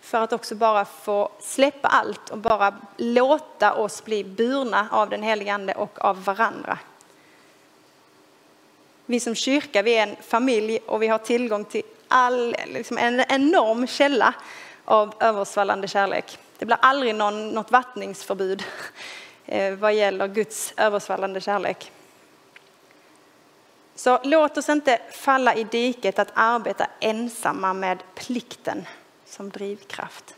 för 0.01 0.21
att 0.21 0.33
också 0.33 0.55
bara 0.55 0.85
få 0.85 1.31
släppa 1.39 1.87
allt 1.87 2.29
och 2.29 2.37
bara 2.37 2.73
låta 2.97 3.73
oss 3.73 4.05
bli 4.05 4.23
burna 4.23 4.87
av 4.91 5.09
den 5.09 5.23
helige 5.23 5.53
Ande 5.53 5.73
och 5.73 6.05
av 6.05 6.23
varandra. 6.23 6.77
Vi 9.11 9.19
som 9.19 9.35
kyrka, 9.35 9.81
vi 9.81 9.97
är 9.97 10.03
en 10.03 10.15
familj 10.21 10.79
och 10.85 11.01
vi 11.01 11.07
har 11.07 11.17
tillgång 11.17 11.65
till 11.65 11.83
all, 12.07 12.55
liksom 12.67 12.97
en 12.97 13.19
enorm 13.29 13.87
källa 13.87 14.33
av 14.85 15.13
översvallande 15.19 15.87
kärlek. 15.87 16.37
Det 16.57 16.65
blir 16.65 16.77
aldrig 16.81 17.15
någon, 17.15 17.49
något 17.49 17.71
vattningsförbud 17.71 18.63
eh, 19.45 19.73
vad 19.73 19.93
gäller 19.93 20.27
Guds 20.27 20.73
översvallande 20.77 21.41
kärlek. 21.41 21.91
Så 23.95 24.19
låt 24.23 24.57
oss 24.57 24.69
inte 24.69 25.01
falla 25.11 25.55
i 25.55 25.63
diket 25.63 26.19
att 26.19 26.31
arbeta 26.33 26.87
ensamma 26.99 27.73
med 27.73 28.03
plikten 28.15 28.85
som 29.25 29.49
drivkraft. 29.49 30.35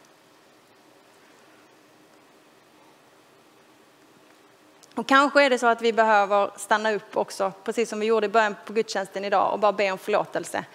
Och 4.95 5.08
kanske 5.08 5.43
är 5.43 5.49
det 5.49 5.60
så 5.60 5.67
att 5.67 5.82
vi 5.82 5.93
behöver 5.93 6.51
stanna 6.58 6.91
upp 6.91 7.17
också, 7.17 7.53
precis 7.63 7.89
som 7.89 7.99
vi 7.99 8.06
gjorde 8.06 8.25
i 8.25 8.29
början 8.29 8.56
på 8.65 8.73
gudstjänsten 8.73 9.25
idag, 9.25 9.53
och 9.53 9.60
bara 9.60 9.71
be 9.71 9.91
om 9.91 9.97
förlåtelse. 9.97 10.65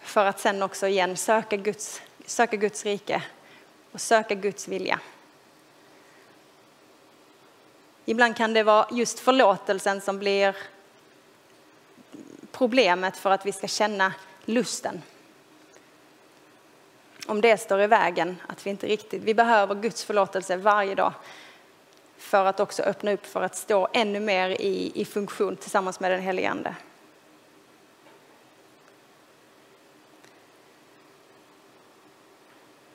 För 0.00 0.26
att 0.26 0.40
sen 0.40 0.62
också 0.62 0.86
igen 0.86 1.16
söka 1.16 1.56
Guds, 1.56 2.02
söka 2.26 2.56
Guds 2.56 2.84
rike 2.84 3.22
och 3.92 4.00
söka 4.00 4.34
Guds 4.34 4.68
vilja. 4.68 5.00
Ibland 8.04 8.36
kan 8.36 8.54
det 8.54 8.62
vara 8.62 8.86
just 8.90 9.20
förlåtelsen 9.20 10.00
som 10.00 10.18
blir 10.18 10.56
problemet 12.52 13.16
för 13.16 13.30
att 13.30 13.46
vi 13.46 13.52
ska 13.52 13.66
känna 13.66 14.12
lusten. 14.44 15.02
Om 17.26 17.40
det 17.40 17.58
står 17.58 17.80
i 17.80 17.86
vägen, 17.86 18.36
att 18.46 18.66
vi 18.66 18.70
inte 18.70 18.86
riktigt, 18.86 19.22
vi 19.22 19.34
behöver 19.34 19.74
Guds 19.74 20.04
förlåtelse 20.04 20.56
varje 20.56 20.94
dag 20.94 21.12
för 22.20 22.44
att 22.44 22.60
också 22.60 22.82
öppna 22.82 23.12
upp 23.12 23.26
för 23.26 23.42
att 23.42 23.56
stå 23.56 23.88
ännu 23.92 24.20
mer 24.20 24.50
i, 24.50 24.92
i 24.94 25.04
funktion 25.04 25.56
tillsammans 25.56 26.00
med 26.00 26.10
den 26.10 26.20
helige 26.20 26.50
Ande. 26.50 26.76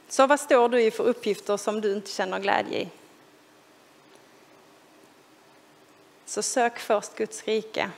Så 0.07 0.27
vad 0.27 0.39
står 0.39 0.69
du 0.69 0.81
i 0.81 0.91
för 0.91 1.03
uppgifter 1.03 1.57
som 1.57 1.81
du 1.81 1.93
inte 1.93 2.11
känner 2.11 2.39
glädje 2.39 2.81
i? 2.81 2.89
Så 6.25 6.41
sök 6.41 6.79
först 6.79 7.15
Guds 7.15 7.43
rike 7.43 7.89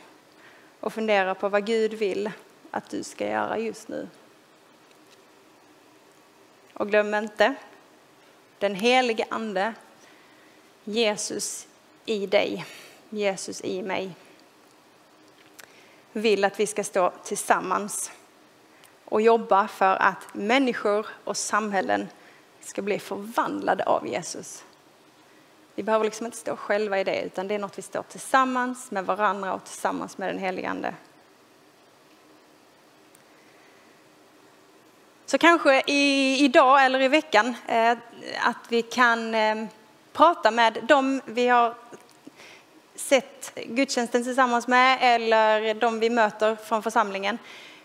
och 0.79 0.93
fundera 0.93 1.35
på 1.35 1.49
vad 1.49 1.65
Gud 1.65 1.93
vill 1.93 2.31
att 2.71 2.89
du 2.89 3.03
ska 3.03 3.27
göra 3.27 3.57
just 3.57 3.87
nu. 3.87 4.07
Och 6.73 6.89
glöm 6.89 7.13
inte, 7.13 7.55
den 8.59 8.75
helige 8.75 9.25
Ande, 9.29 9.73
Jesus 10.89 11.67
i 12.05 12.27
dig, 12.27 12.65
Jesus 13.09 13.61
i 13.63 13.81
mig, 13.81 14.11
vill 16.11 16.45
att 16.45 16.59
vi 16.59 16.67
ska 16.67 16.83
stå 16.83 17.11
tillsammans 17.23 18.11
och 19.05 19.21
jobba 19.21 19.67
för 19.67 19.95
att 19.95 20.33
människor 20.33 21.07
och 21.23 21.37
samhällen 21.37 22.07
ska 22.61 22.81
bli 22.81 22.99
förvandlade 22.99 23.83
av 23.83 24.07
Jesus. 24.07 24.63
Vi 25.75 25.83
behöver 25.83 26.05
liksom 26.05 26.25
inte 26.25 26.37
stå 26.37 26.55
själva 26.55 26.99
i 26.99 27.03
det, 27.03 27.21
utan 27.21 27.47
det 27.47 27.55
är 27.55 27.59
något 27.59 27.77
vi 27.77 27.81
står 27.81 28.03
tillsammans 28.03 28.91
med 28.91 29.05
varandra 29.05 29.53
och 29.53 29.63
tillsammans 29.63 30.17
med 30.17 30.29
den 30.29 30.39
helige 30.39 30.69
Ande. 30.69 30.93
Så 35.25 35.37
kanske 35.37 35.83
i, 35.87 36.35
idag 36.45 36.85
eller 36.85 37.01
i 37.01 37.07
veckan 37.07 37.55
eh, 37.67 37.97
att 38.41 38.65
vi 38.69 38.81
kan 38.81 39.35
eh, 39.35 39.65
prata 40.17 40.51
med 40.51 40.83
dem 40.83 41.21
vi 41.25 41.47
har 41.47 41.73
sett 42.95 43.51
gudstjänsten 43.55 44.23
tillsammans 44.23 44.67
med 44.67 44.97
eller 45.01 45.73
de 45.73 45.99
vi 45.99 46.09
möter 46.09 46.55
från 46.55 46.83
församlingen. 46.83 47.37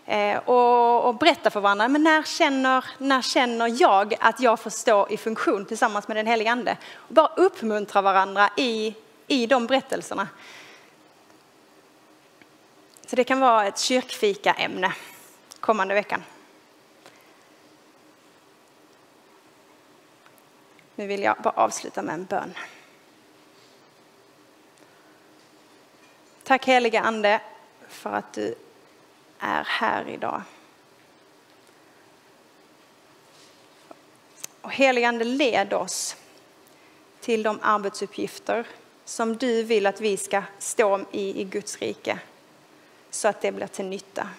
Eh, 0.05 0.37
och, 0.37 1.07
och, 1.07 1.15
berätta 1.15 1.49
för 1.49 1.59
varandra, 1.59 1.87
men 1.87 2.03
när 2.03 2.23
känner, 2.23 2.85
när 2.97 3.21
känner 3.21 3.81
jag 3.81 4.15
att 4.19 4.39
jag 4.39 4.59
får 4.59 4.69
stå 4.69 5.07
i 5.09 5.17
funktion 5.17 5.65
tillsammans 5.65 6.07
med 6.07 6.17
den 6.17 6.27
helige 6.27 6.51
Ande? 6.51 6.77
Och 6.95 7.13
bara 7.13 7.27
uppmuntra 7.27 8.01
varandra 8.01 8.49
i, 8.57 8.95
i 9.27 9.45
de 9.45 9.67
berättelserna. 9.67 10.27
Så 13.05 13.15
det 13.15 13.23
kan 13.23 13.39
vara 13.39 13.67
ett 13.67 13.79
kyrkfika-ämne 13.79 14.93
kommande 15.59 15.93
veckan. 15.93 16.23
Nu 21.03 21.07
vill 21.07 21.23
jag 21.23 21.37
bara 21.37 21.53
avsluta 21.53 22.01
med 22.01 22.13
en 22.13 22.25
bön. 22.25 22.53
Tack 26.43 26.65
heliga 26.65 27.01
Ande 27.01 27.41
för 27.87 28.13
att 28.13 28.33
du 28.33 28.55
är 29.39 29.63
här 29.63 30.09
idag. 30.09 30.41
Och 34.61 34.73
heligande 34.73 35.25
led 35.25 35.73
oss 35.73 36.15
till 37.19 37.43
de 37.43 37.59
arbetsuppgifter 37.61 38.67
som 39.05 39.37
du 39.37 39.63
vill 39.63 39.85
att 39.85 40.01
vi 40.01 40.17
ska 40.17 40.43
stå 40.59 40.99
i 41.11 41.41
i 41.41 41.43
Guds 41.43 41.77
rike 41.77 42.19
så 43.09 43.27
att 43.27 43.41
det 43.41 43.51
blir 43.51 43.67
till 43.67 43.85
nytta. 43.85 44.29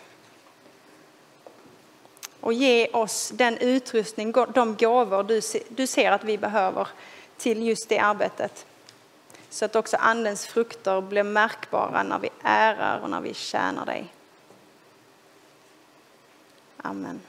Och 2.45 2.53
ge 2.53 2.89
oss 2.93 3.33
den 3.35 3.59
utrustning, 3.59 4.33
de 4.33 4.77
gåvor 4.77 5.23
du, 5.23 5.41
du 5.69 5.87
ser 5.87 6.13
att 6.13 6.25
vi 6.25 6.39
behöver 6.39 6.89
till 7.37 7.67
just 7.67 7.89
det 7.89 7.99
arbetet. 7.99 8.67
Så 9.51 9.65
att 9.65 9.77
också 9.77 9.97
Andens 9.97 10.47
frukter 10.47 11.01
blir 11.01 11.23
märkbara 11.23 12.03
när 12.03 12.19
vi 12.19 12.31
ärar 12.43 13.01
och 13.01 13.11
när 13.11 13.21
vi 13.21 13.35
tjänar 13.35 13.87
dig. 13.87 14.13
Amen. 16.77 17.21